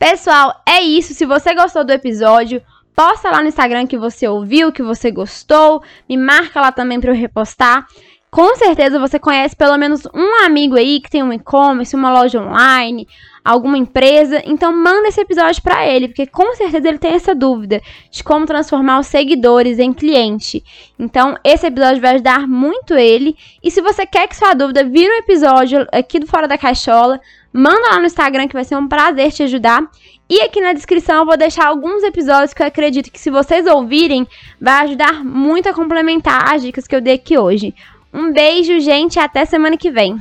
Pessoal, 0.00 0.62
é 0.66 0.80
isso. 0.80 1.12
Se 1.12 1.26
você 1.26 1.54
gostou 1.54 1.84
do 1.84 1.92
episódio, 1.92 2.62
posta 2.96 3.30
lá 3.30 3.42
no 3.42 3.48
Instagram 3.48 3.86
que 3.86 3.98
você 3.98 4.26
ouviu, 4.26 4.72
que 4.72 4.82
você 4.82 5.10
gostou, 5.10 5.82
me 6.08 6.16
marca 6.16 6.58
lá 6.58 6.72
também 6.72 6.98
para 6.98 7.10
eu 7.10 7.14
repostar. 7.14 7.86
Com 8.30 8.54
certeza 8.54 8.98
você 8.98 9.18
conhece 9.18 9.56
pelo 9.56 9.76
menos 9.76 10.02
um 10.14 10.44
amigo 10.44 10.76
aí 10.76 11.00
que 11.00 11.10
tem 11.10 11.20
um 11.20 11.32
e-commerce, 11.32 11.96
uma 11.96 12.12
loja 12.12 12.40
online, 12.40 13.08
alguma 13.44 13.76
empresa, 13.76 14.40
então 14.46 14.72
manda 14.72 15.08
esse 15.08 15.20
episódio 15.20 15.60
para 15.60 15.84
ele, 15.88 16.06
porque 16.06 16.26
com 16.26 16.54
certeza 16.54 16.88
ele 16.88 16.98
tem 16.98 17.12
essa 17.12 17.34
dúvida 17.34 17.80
de 18.08 18.22
como 18.22 18.46
transformar 18.46 19.00
os 19.00 19.08
seguidores 19.08 19.80
em 19.80 19.92
cliente. 19.92 20.62
Então, 20.96 21.36
esse 21.42 21.66
episódio 21.66 22.00
vai 22.00 22.14
ajudar 22.14 22.46
muito 22.46 22.94
ele. 22.94 23.36
E 23.62 23.70
se 23.70 23.80
você 23.80 24.06
quer 24.06 24.28
que 24.28 24.36
sua 24.36 24.54
dúvida 24.54 24.84
vire 24.84 25.10
um 25.10 25.18
episódio 25.18 25.86
aqui 25.90 26.20
do 26.20 26.26
Fora 26.26 26.46
da 26.46 26.58
Caixola, 26.58 27.20
manda 27.52 27.90
lá 27.90 27.98
no 27.98 28.06
Instagram 28.06 28.46
que 28.46 28.54
vai 28.54 28.64
ser 28.64 28.76
um 28.76 28.86
prazer 28.86 29.32
te 29.32 29.42
ajudar. 29.42 29.82
E 30.28 30.42
aqui 30.42 30.60
na 30.60 30.72
descrição 30.72 31.16
eu 31.16 31.26
vou 31.26 31.36
deixar 31.36 31.66
alguns 31.66 32.04
episódios 32.04 32.54
que 32.54 32.62
eu 32.62 32.66
acredito 32.66 33.10
que 33.10 33.18
se 33.18 33.30
vocês 33.30 33.66
ouvirem, 33.66 34.28
vai 34.60 34.84
ajudar 34.84 35.24
muito 35.24 35.68
a 35.68 35.74
complementar 35.74 36.54
as 36.54 36.62
dicas 36.62 36.86
que 36.86 36.94
eu 36.94 37.00
dei 37.00 37.14
aqui 37.14 37.36
hoje. 37.36 37.74
Um 38.12 38.32
beijo, 38.32 38.80
gente, 38.80 39.18
até 39.18 39.44
semana 39.44 39.76
que 39.76 39.90
vem. 39.90 40.20